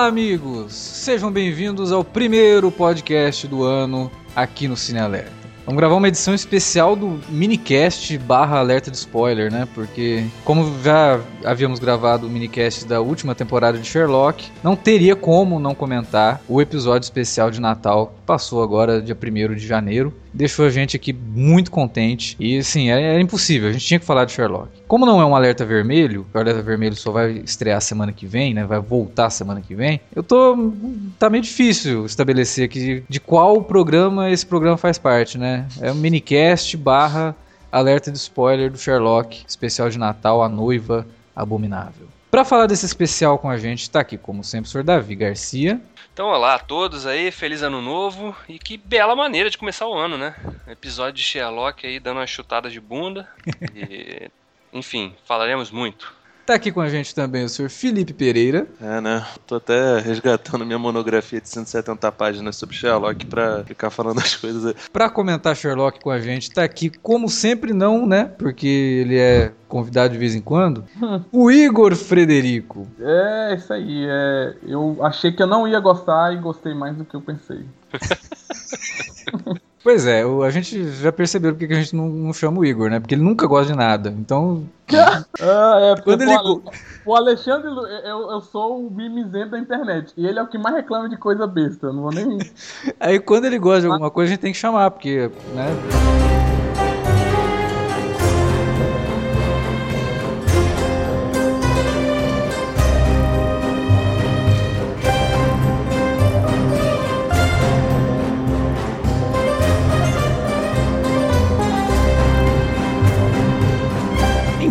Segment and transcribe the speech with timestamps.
[0.00, 0.72] Olá, amigos!
[0.72, 5.30] Sejam bem-vindos ao primeiro podcast do ano aqui no Cine Alerta.
[5.66, 9.68] Vamos gravar uma edição especial do minicast barra alerta de spoiler, né?
[9.74, 15.60] Porque, como já havíamos gravado o minicast da última temporada de Sherlock, não teria como
[15.60, 20.14] não comentar o episódio especial de Natal passou agora, dia 1 de janeiro.
[20.32, 22.36] Deixou a gente aqui muito contente.
[22.38, 24.68] E, assim, é, é impossível, a gente tinha que falar de Sherlock.
[24.86, 28.54] Como não é um alerta vermelho, o alerta vermelho só vai estrear semana que vem,
[28.54, 28.64] né?
[28.64, 30.00] Vai voltar semana que vem.
[30.14, 30.72] Eu tô.
[31.18, 35.66] Tá meio difícil estabelecer aqui de qual programa esse programa faz parte, né?
[35.80, 37.34] É um minicast barra
[37.72, 42.06] alerta de spoiler do Sherlock, especial de Natal, a noiva abominável.
[42.30, 45.80] Para falar desse especial com a gente, está aqui, como sempre, o senhor Davi Garcia.
[46.12, 49.96] Então, olá a todos aí, feliz ano novo e que bela maneira de começar o
[49.96, 50.34] ano, né?
[50.66, 53.28] Episódio de Sherlock aí dando uma chutada de bunda.
[53.74, 54.28] e,
[54.72, 56.12] enfim, falaremos muito.
[56.50, 58.66] Tá aqui com a gente também o senhor Felipe Pereira.
[58.82, 59.24] É, né?
[59.46, 64.66] Tô até resgatando minha monografia de 170 páginas sobre Sherlock pra ficar falando as coisas
[64.66, 64.74] aí.
[64.92, 68.32] Pra comentar Sherlock com a gente, tá aqui, como sempre, não, né?
[68.36, 70.84] Porque ele é convidado de vez em quando.
[71.30, 72.84] o Igor Frederico.
[72.98, 74.06] É, isso aí.
[74.10, 77.64] É, eu achei que eu não ia gostar e gostei mais do que eu pensei.
[79.82, 82.64] Pois é, o- a gente já percebeu porque que a gente não, não chama o
[82.64, 83.00] Igor, né?
[83.00, 84.10] Porque ele nunca gosta de nada.
[84.10, 84.64] Então,
[85.40, 86.60] Ah, é, Quando o ele Ale-
[87.06, 90.12] o Alexandre, Lu- eu, eu sou o mimizento da internet.
[90.16, 91.86] E ele é o que mais reclama de coisa besta.
[91.86, 92.38] Eu não vou nem.
[93.00, 95.66] aí quando ele gosta de alguma coisa, a gente tem que chamar, porque, né?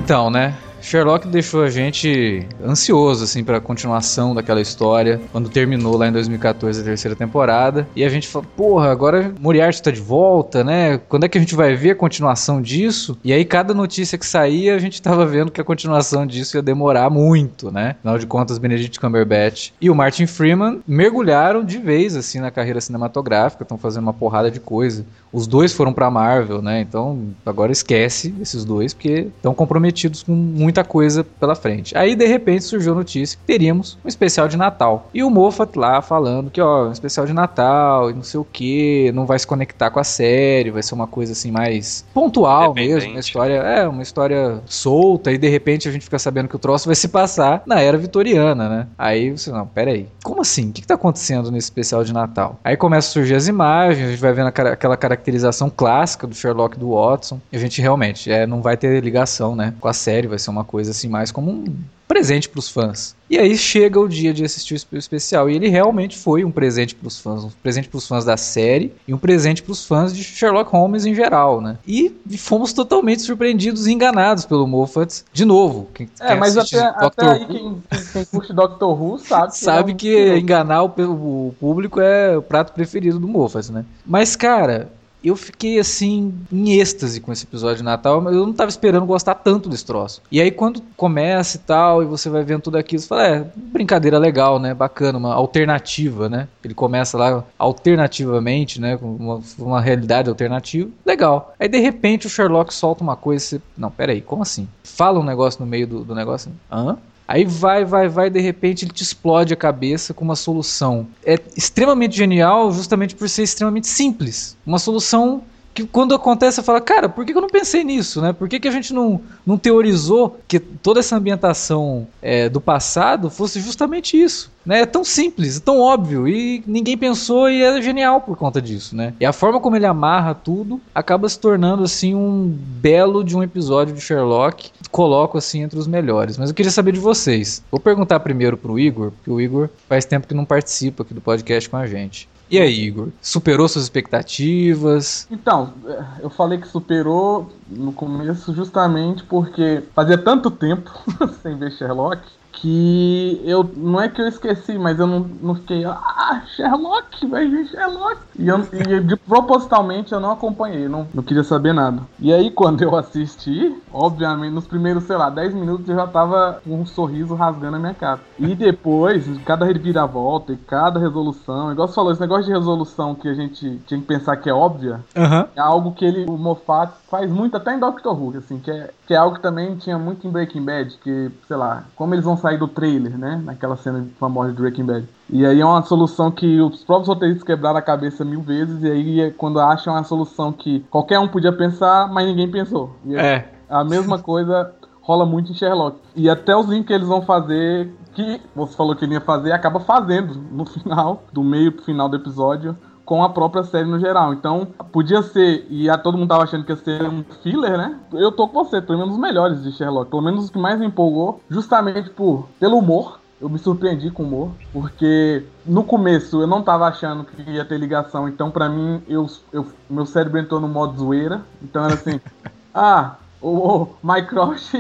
[0.10, 0.58] Então, né?
[0.82, 6.12] Sherlock deixou a gente ansioso assim para a continuação daquela história quando terminou lá em
[6.12, 10.98] 2014 a terceira temporada e a gente falou, porra, agora Moriarty tá de volta, né?
[11.10, 13.18] Quando é que a gente vai ver a continuação disso?
[13.24, 16.62] E aí cada notícia que saía a gente tava vendo que a continuação disso ia
[16.62, 17.96] demorar muito, né?
[18.00, 22.82] Afinal de contas, Benedict Cumberbatch e o Martin Freeman mergulharam de vez assim na carreira
[22.82, 25.06] cinematográfica, estão fazendo uma porrada de coisa.
[25.32, 26.82] Os dois foram pra Marvel, né?
[26.82, 30.34] Então agora esquece esses dois porque estão comprometidos com
[30.70, 31.98] muita coisa pela frente.
[31.98, 35.10] Aí de repente surgiu a notícia que teríamos um especial de Natal.
[35.14, 38.44] E o Moffat lá falando que, ó, um especial de Natal e não sei o
[38.44, 42.74] que, não vai se conectar com a série, vai ser uma coisa assim mais pontual
[42.74, 46.56] mesmo, uma história, é, uma história solta e de repente a gente fica sabendo que
[46.56, 48.88] o troço vai se passar na era vitoriana, né?
[48.98, 50.70] Aí você, não, pera aí, como assim?
[50.70, 52.60] O que, que tá acontecendo nesse especial de Natal?
[52.64, 56.78] Aí começa a surgir as imagens, a gente vai vendo aquela caracterização clássica do Sherlock
[56.78, 60.28] do Watson, e a gente realmente é, não vai ter ligação, né, com a série,
[60.28, 61.66] vai ser uma coisa assim mais como um
[62.08, 63.16] presente pros fãs.
[63.30, 66.50] E aí chega o dia de assistir o espe- especial e ele realmente foi um
[66.50, 70.24] presente pros fãs, um presente pros fãs da série e um presente pros fãs de
[70.24, 71.78] Sherlock Holmes em geral, né?
[71.88, 75.88] E fomos totalmente surpreendidos e enganados pelo Moffat de novo.
[75.94, 79.58] Quem, É, quem mas até, até aí quem, quem, curte Doctor Who sabe que.
[79.60, 83.86] sabe é um que enganar o, o público é o prato preferido do Moffat, né?
[84.04, 84.92] Mas, cara,
[85.24, 89.06] eu fiquei assim, em êxtase com esse episódio de Natal, mas eu não tava esperando
[89.06, 90.22] gostar tanto desse troço.
[90.32, 93.48] E aí, quando começa e tal, e você vai vendo tudo aquilo, você fala, é,
[93.56, 94.74] brincadeira legal, né?
[94.74, 96.48] Bacana, uma alternativa, né?
[96.64, 98.98] Ele começa lá alternativamente, né?
[98.98, 100.90] Com uma, uma realidade alternativa.
[101.06, 101.54] Legal.
[101.60, 103.62] Aí, de repente, o Sherlock solta uma coisa e você.
[103.78, 104.68] Não, peraí, como assim?
[104.84, 106.52] Fala um negócio no meio do, do negócio.
[106.72, 106.98] Hã?
[107.30, 111.06] Aí vai, vai, vai, de repente ele te explode a cabeça com uma solução.
[111.24, 114.58] É extremamente genial justamente por ser extremamente simples.
[114.66, 115.44] Uma solução
[115.76, 118.34] que quando acontece você fala, cara, por que eu não pensei nisso, né?
[118.34, 123.30] Por que, que a gente não, não teorizou que toda essa ambientação é, do passado
[123.30, 124.52] fosse justamente isso?
[124.66, 124.82] Né?
[124.82, 128.96] É tão simples, é tão óbvio e ninguém pensou e é genial por conta disso,
[128.96, 129.14] né?
[129.20, 133.44] E a forma como ele amarra tudo acaba se tornando assim um belo de um
[133.44, 134.72] episódio de Sherlock.
[134.92, 136.38] Coloco assim entre os melhores.
[136.38, 137.64] Mas eu queria saber de vocês.
[137.72, 141.22] Vou perguntar primeiro pro Igor, porque o Igor faz tempo que não participa aqui do
[141.22, 142.28] podcast com a gente.
[142.52, 143.10] E aí, Igor?
[143.22, 145.28] Superou suas expectativas?
[145.30, 150.92] Então, é, eu falei que superou no começo justamente porque fazia tanto tempo
[151.44, 152.24] sem ver Sherlock
[152.62, 157.48] que eu não é que eu esqueci, mas eu não, não fiquei, ah, Sherlock, vai
[157.48, 158.18] ver Sherlock.
[158.38, 162.02] E, eu, e de, propositalmente eu não acompanhei, não, não queria saber nada.
[162.20, 166.62] E aí quando eu assisti, obviamente, nos primeiros, sei lá, 10 minutos eu já tava
[166.64, 168.20] com um sorriso rasgando a minha cara.
[168.38, 173.28] E depois, cada reviravolta e cada resolução, igual você falou, esse negócio de resolução que
[173.28, 175.48] a gente tinha que pensar que é óbvia, Aham.
[175.56, 178.92] é algo que ele, o Moffat faz muito até em Doctor Who, assim, que é,
[179.08, 182.26] que é algo que também tinha muito em Breaking Bad, que, sei lá, como eles
[182.26, 183.42] vão sair sair do trailer, né?
[183.44, 185.08] Naquela cena famosa de Breaking Bad.
[185.30, 188.90] E aí é uma solução que os próprios roteiristas quebraram a cabeça mil vezes, e
[188.92, 192.96] aí é quando acham a solução que qualquer um podia pensar, mas ninguém pensou.
[193.06, 193.50] E É.
[193.70, 195.98] a mesma coisa rola muito em Sherlock.
[196.16, 199.52] E até os links que eles vão fazer, que você falou que ele ia fazer,
[199.52, 202.78] acaba fazendo no final, do meio pro final do episódio,
[203.10, 204.36] com a própria série no geral.
[204.36, 207.98] Então, podia ser, e a todo mundo tava achando que ia ser um filler, né?
[208.14, 210.78] Eu tô com você, pelo menos os melhores de Sherlock, pelo menos os que mais
[210.80, 213.20] me empolgou, justamente por pelo humor.
[213.42, 217.66] Eu me surpreendi com o humor, porque no começo eu não tava achando que ia
[217.66, 221.42] ter ligação, então pra mim eu, eu meu cérebro entrou no modo zoeira.
[221.64, 222.22] Então era assim,
[222.76, 224.74] ah, o, o My Crush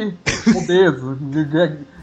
[0.56, 1.18] obeso.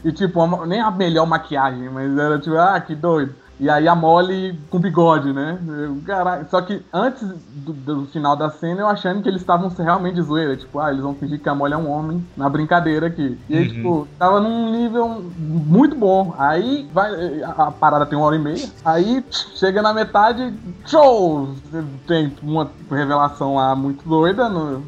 [0.03, 3.33] e, e, tipo, nem a melhor maquiagem, mas era tipo, ah, que doido.
[3.59, 5.57] E aí a Molly com bigode, né?
[5.67, 6.45] Eu, Caralho.
[6.49, 10.21] Só que antes do, do final da cena, eu achando que eles estavam realmente de
[10.21, 10.55] zoeira.
[10.55, 13.37] Tipo, ah, eles vão fingir que a Molly é um homem na brincadeira aqui.
[13.49, 13.73] E aí, Uhum.
[13.73, 16.35] tipo, tava num nível muito bom.
[16.37, 17.41] Aí vai.
[17.41, 18.69] A, a parada tem uma hora e meia.
[18.85, 19.23] Aí
[19.55, 20.53] chega na metade,
[20.85, 21.49] show!
[22.05, 24.83] Tem uma revelação lá muito doida no,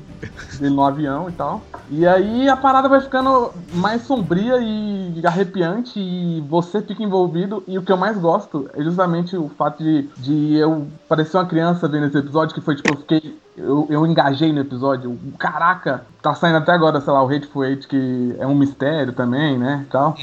[0.60, 1.62] dele no avião e tal.
[1.89, 7.63] E aí a parada vai ficando mais sombria e arrepiante e você fica envolvido.
[7.68, 11.45] E o que eu mais gosto é justamente o fato de, de eu parecer uma
[11.45, 13.39] criança vendo esse episódio, que foi tipo, eu fiquei.
[13.57, 15.18] Eu, eu engajei no episódio.
[15.38, 19.57] Caraca, tá saindo até agora, sei lá, o Hateful Eight, que é um mistério também,
[19.57, 19.86] né?
[19.89, 20.16] Tal.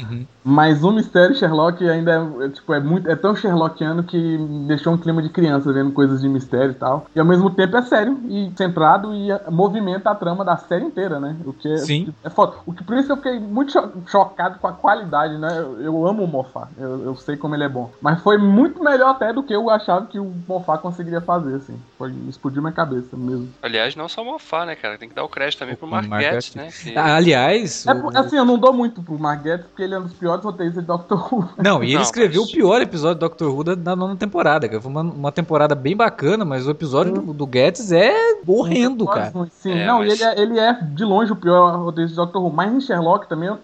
[0.43, 3.09] Mas o mistério Sherlock ainda é, é, tipo, é muito.
[3.09, 7.05] É tão Sherlockiano que deixou um clima de criança vendo coisas de mistério e tal.
[7.13, 10.85] E ao mesmo tempo é sério e centrado e eh, movimenta a trama da série
[10.85, 11.35] inteira, né?
[11.45, 12.13] O que é, Sim.
[12.23, 12.53] é foda.
[12.65, 15.49] O que por isso que eu fiquei muito cho- chocado com a qualidade, né?
[15.57, 17.91] Eu, eu amo o Moffat, eu, eu sei como ele é bom.
[17.99, 21.77] Mas foi muito melhor até do que eu achava que o Moffat conseguiria fazer, assim.
[21.97, 23.49] Foi, explodiu minha cabeça mesmo.
[23.61, 24.97] Aliás, não só mofar, né, cara?
[24.97, 26.55] Tem que dar o crédito também pro O Mark Mark Getz, Getz.
[26.55, 26.69] né?
[26.93, 29.93] que- Ah, Aliás, É, o- por- assim, eu não dou muito pro Marguerite, porque ele
[29.95, 31.49] é um dos piores roteiristas de Doctor Who.
[31.57, 34.15] Não, e ele Não, escreveu mas- o pior episódio do Doctor Who da, da nona
[34.15, 34.81] temporada, cara.
[34.81, 38.13] Foi uma, uma temporada bem bacana, mas o episódio do, do Guedes é
[38.45, 39.31] horrendo, cara.
[39.51, 42.43] Sim, É, não, mas- ele, é, ele é de longe o pior roteirista de Doctor
[42.43, 42.51] Who.
[42.53, 43.57] Mas em Sherlock também, eu-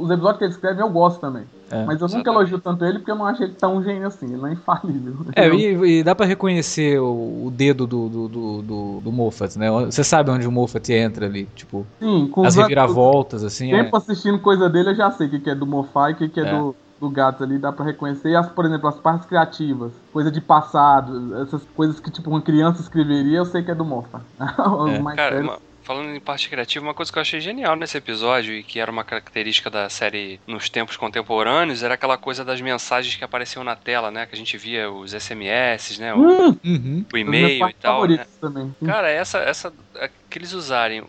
[0.00, 1.44] os episódios que ele escreve eu gosto também.
[1.72, 1.84] É.
[1.84, 2.28] mas eu nunca Exatamente.
[2.28, 4.26] elogio tanto ele porque eu não acho ele tão gênio assim.
[4.26, 5.14] Ele não é infalível.
[5.36, 9.12] É, Eu- e, e dá pra reconhecer o, o dedo do, do, do, do, do
[9.12, 9.70] Moffat, né?
[9.86, 13.72] Você sabe onde o Moffat entra ali, tipo, Sim, com as reviravoltas, assim.
[13.72, 13.84] É.
[13.84, 16.16] tempo assistindo coisa dele, eu já sei o que, que é do Moffat e o
[16.16, 16.58] que, que é, É.
[16.58, 18.30] do, do Gato ali, dá pra reconhecer.
[18.30, 22.42] E as, por exemplo, as partes criativas, coisa de passado, essas coisas que tipo uma
[22.42, 24.24] criança escreveria, eu sei que é do Moffat.
[24.58, 24.98] Os É.
[24.98, 25.58] mais Cara, uma-
[25.90, 28.88] falando em parte criativa, uma coisa que eu achei genial nesse episódio e que era
[28.92, 33.74] uma característica da série nos tempos contemporâneos era aquela coisa das mensagens que apareciam na
[33.74, 34.24] tela, né?
[34.24, 36.14] Que a gente via os SMS, né?
[36.14, 37.04] O, Hum, Uhum.
[37.12, 38.06] o e-mail e tal.
[38.06, 38.24] Né?
[38.40, 38.72] também.
[38.86, 39.72] Cara, essa, essa.
[39.96, 41.06] é Que eles usarem o,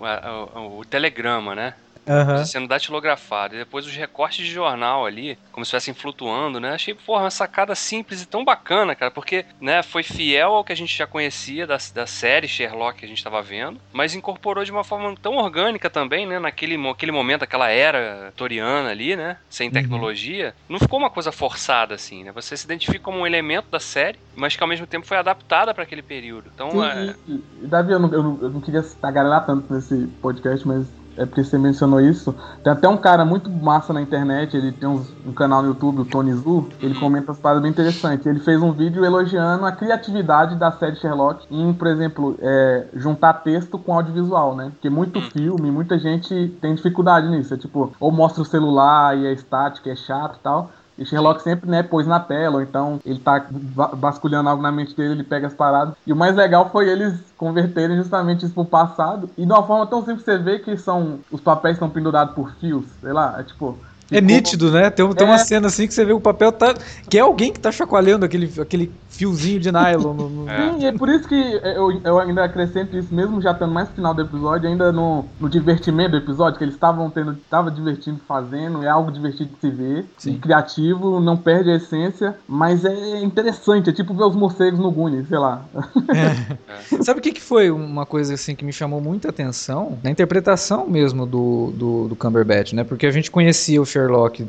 [0.60, 1.75] o- o telegrama, né?
[2.07, 2.45] Aham.
[2.45, 3.56] Sendo datilografado.
[3.56, 6.74] E depois os recortes de jornal ali, como se estivessem flutuando, né?
[6.74, 9.12] Achei, porra, uma sacada simples e tão bacana, cara.
[9.12, 13.06] Porque, né, foi fiel ao que a gente já conhecia da, da série Sherlock que
[13.06, 16.39] a gente tava vendo, mas incorporou de uma forma tão orgânica também, né?
[16.39, 19.38] Naquele mo- aquele momento, aquela era toriana ali, né?
[19.50, 20.54] Sem tecnologia.
[20.69, 22.31] Não ficou uma coisa forçada, assim, né?
[22.31, 25.73] Você se identifica como um elemento da série, mas que ao mesmo tempo foi adaptada
[25.73, 26.52] para aquele período.
[26.54, 27.16] Então, Sim, é...
[27.28, 30.87] e, e, Davi, eu não, eu, não, eu não queria tagarelar tanto nesse podcast, mas
[31.18, 32.33] é porque você mencionou isso.
[32.63, 36.01] Tem até um cara muito massa na internet, ele tem uns- um canal no YouTube,
[36.01, 38.25] o Tony Zu, ele comenta as paradas bem interessantes.
[38.25, 43.33] Ele fez um vídeo elogiando a criatividade da série Sherlock em, por exemplo, é, juntar
[43.33, 44.69] texto com audiovisual, né?
[44.71, 47.53] Porque muito filme, muita gente tem dificuldade nisso.
[47.53, 50.71] É tipo, ou mostra o celular e é estático, é chato e tal.
[50.98, 53.45] E Sherlock sempre, né, pôs na tela, ou então ele tá
[53.94, 55.95] vasculhando algo na mente dele, ele pega as paradas.
[56.06, 59.30] E o mais legal foi eles converterem justamente isso pro passado.
[59.38, 61.19] E de uma forma tão simples você vê que são.
[61.31, 63.78] Os papéis estão pendurados por fios, sei lá, é tipo.
[64.11, 64.89] É ficou- nítido, né?
[64.89, 65.39] Tem, tem uma É.
[65.39, 66.75] cena assim que você vê o papel tá.
[67.09, 70.13] Que é alguém que tá chacoalhando aquele, aquele fiozinho de nylon.
[70.13, 70.71] No, no- É.
[70.71, 73.87] Sim, e é por isso que eu, eu ainda acrescento isso, mesmo já estando mais
[73.89, 77.71] no final do episódio, ainda no, no divertimento do episódio, que eles estavam tendo, tava
[77.71, 80.33] divertindo fazendo, é algo divertido de se ver, Sim.
[80.33, 84.91] e criativo, não perde a essência, mas é interessante, é tipo ver os morcegos no
[84.91, 85.61] Goonies, sei lá.
[87.01, 89.97] Sabe o que, que foi uma coisa assim que me chamou muita atenção?
[90.03, 92.83] Na interpretação mesmo do, do, do Cumberbatch, né?
[92.83, 94.01] Porque a gente conhecia o Sherlock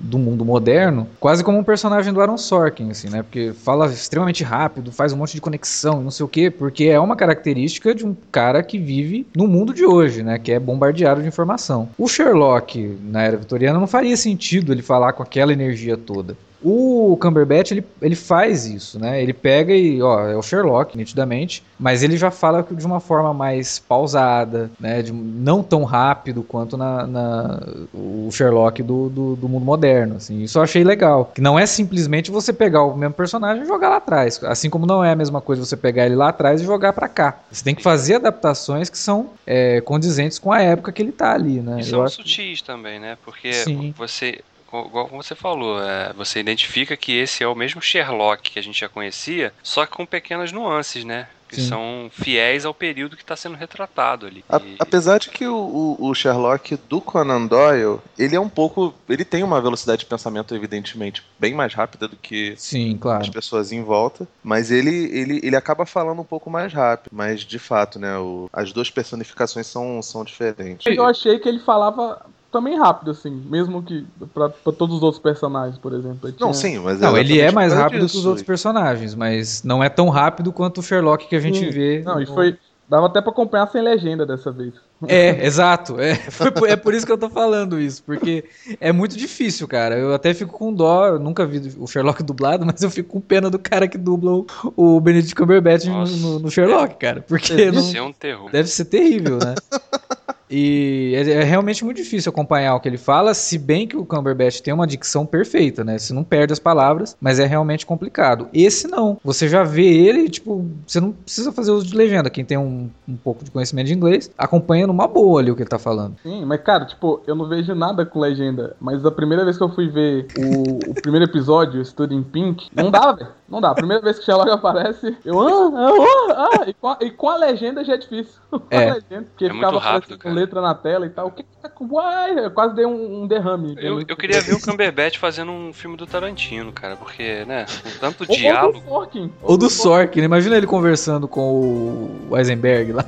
[0.03, 3.23] do mundo moderno quase como um personagem do Aaron Sorkin, assim, né?
[3.23, 6.99] Porque fala extremamente rápido, faz um monte de conexão, não sei o quê, porque é
[6.99, 10.39] uma característica de um cara que vive no mundo de hoje, né?
[10.39, 11.89] Que é bombardeado de informação.
[11.99, 16.37] O Sherlock, na era vitoriana, não faria sentido ele falar com aquela energia toda.
[16.63, 19.23] O Cumberbatch, ele, ele faz isso, né?
[19.23, 23.35] Ele pega e, ó, é o Sherlock, nitidamente, mas ele já fala de uma forma
[23.35, 25.03] mais pausada, né?
[25.03, 27.61] De, não tão rápido quanto na, na
[27.93, 30.43] o Sherlock do, do, do, mundo moderno, assim.
[30.43, 31.31] Isso eu achei legal.
[31.35, 34.43] Que não é simplesmente você pegar o mesmo personagem e jogar lá atrás.
[34.45, 37.09] Assim como não é a mesma coisa você pegar ele lá atrás e jogar para
[37.09, 37.41] cá.
[37.51, 41.33] Você tem que fazer adaptações que são é, condizentes com a época que ele tá
[41.33, 41.81] ali, né?
[41.81, 43.17] E são sutis também, né?
[43.25, 43.93] Porque Sim.
[43.97, 44.41] você
[44.81, 48.63] igual como você falou, é, você identifica que esse é o mesmo Sherlock que a
[48.63, 51.29] gente já conhecia, só que com pequenas nuances, né?
[51.49, 51.69] Que Sim.
[51.69, 54.43] são fiéis ao período que está sendo retratado ali.
[54.49, 58.95] A, apesar de que o, o, Sherlock do Conan Doyle, ele é um pouco.
[59.07, 63.21] Ele tem uma velocidade de pensamento, evidentemente, bem mais rápida do que Sim, claro.
[63.21, 64.27] as pessoas em volta.
[64.43, 67.11] Mas ele, ele, ele acaba falando um pouco mais rápido.
[67.13, 68.17] Mas, de fato, né?
[68.17, 70.87] O, as duas personificações são, são diferentes.
[70.87, 75.21] Eu achei que ele falava também rápido, assim, mesmo que pra, pra todos os outros
[75.21, 76.31] personagens, por exemplo.
[76.31, 76.47] Tinha...
[76.47, 78.13] Não, sim, mas Não, ele é mais rápido disso.
[78.13, 81.59] que os outros personagens, mas não é tão rápido quanto o Sherlock que a gente
[81.59, 81.71] sim.
[81.71, 82.03] vê.
[82.05, 82.23] Não, no...
[82.23, 82.59] e foi.
[82.89, 84.75] Dava até pra acompanhar sem legenda dessa vez.
[85.09, 85.99] É, exato.
[85.99, 86.15] É,
[86.51, 88.45] por, é por isso que eu tô falando isso, porque
[88.79, 89.97] é muito difícil, cara.
[89.97, 93.21] Eu até fico com dó, eu nunca vi o Sherlock dublado, mas eu fico com
[93.21, 94.45] pena do cara que dubla
[94.77, 97.23] o, Benedict Cumberbatch no, no, no, Sherlock, cara.
[97.27, 98.51] Porque deve não, ser um terror.
[98.51, 99.55] Deve ser terrível, né?
[100.53, 104.05] E é, é, realmente muito difícil acompanhar o que ele fala, se bem que o
[104.05, 105.99] Cumberbatch tem uma dicção perfeita, né?
[105.99, 108.49] Você não perde as palavras, mas é realmente complicado.
[108.53, 109.19] Esse não.
[109.25, 112.29] Você já vê ele, tipo, você não precisa fazer uso de legenda.
[112.29, 115.63] Quem tem um, um pouco de conhecimento de inglês, acompanha numa boa ali o que
[115.63, 116.17] ele tá falando.
[116.23, 118.77] Sim, mas cara, tipo, eu não vejo nada com legenda.
[118.79, 122.69] Mas a primeira vez que eu fui ver o, o primeiro episódio, Studying in Pink,
[122.75, 123.31] não dá, velho.
[123.53, 123.73] Não dá.
[123.73, 125.39] A primeira vez que o Sherlock aparece, eu.
[125.39, 128.41] Ah, ah, ah, e, com a, e com a legenda já é difícil.
[128.71, 128.95] É.
[128.95, 131.27] legenda, porque é ficava rápido, com letra na tela e tal.
[131.27, 131.87] O que tá com.
[131.93, 133.75] Uai, eu quase dei um, um derrame.
[133.79, 137.91] Eu, eu queria ver o Cumberbatch fazendo um filme do Tarantino, cara, porque, né, com
[137.99, 138.79] tanto ou, diálogo.
[138.79, 139.33] Ou do Sorkin.
[139.43, 140.21] Ou, ou do, do Sorkin.
[140.21, 143.05] Imagina ele conversando com o Eisenberg lá.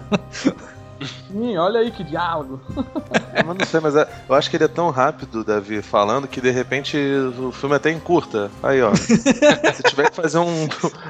[1.06, 2.60] Sim, olha aí que diálogo.
[3.44, 6.40] Mas não sei, mas é, eu acho que ele é tão rápido, Davi, falando, que
[6.40, 8.50] de repente o filme até encurta.
[8.62, 8.94] Aí, ó.
[8.94, 10.68] se tiver que fazer um,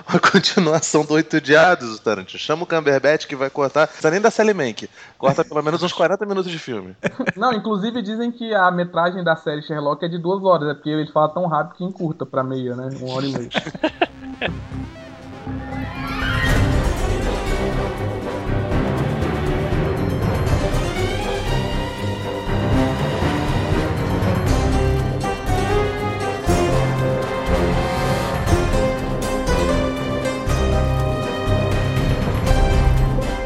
[0.09, 3.91] uma continuação do Oito Diados, Tarantino, chama o Cumberbatch que vai cortar.
[4.03, 4.89] Não nem da Sally Mank.
[5.19, 6.97] Corta pelo menos uns 40 minutos de filme.
[7.37, 10.91] Não, inclusive dizem que a metragem da série Sherlock é de duas horas, é porque
[10.91, 12.89] ele fala tão rápido que encurta pra meia, né?
[13.01, 13.51] Uma hora e meia.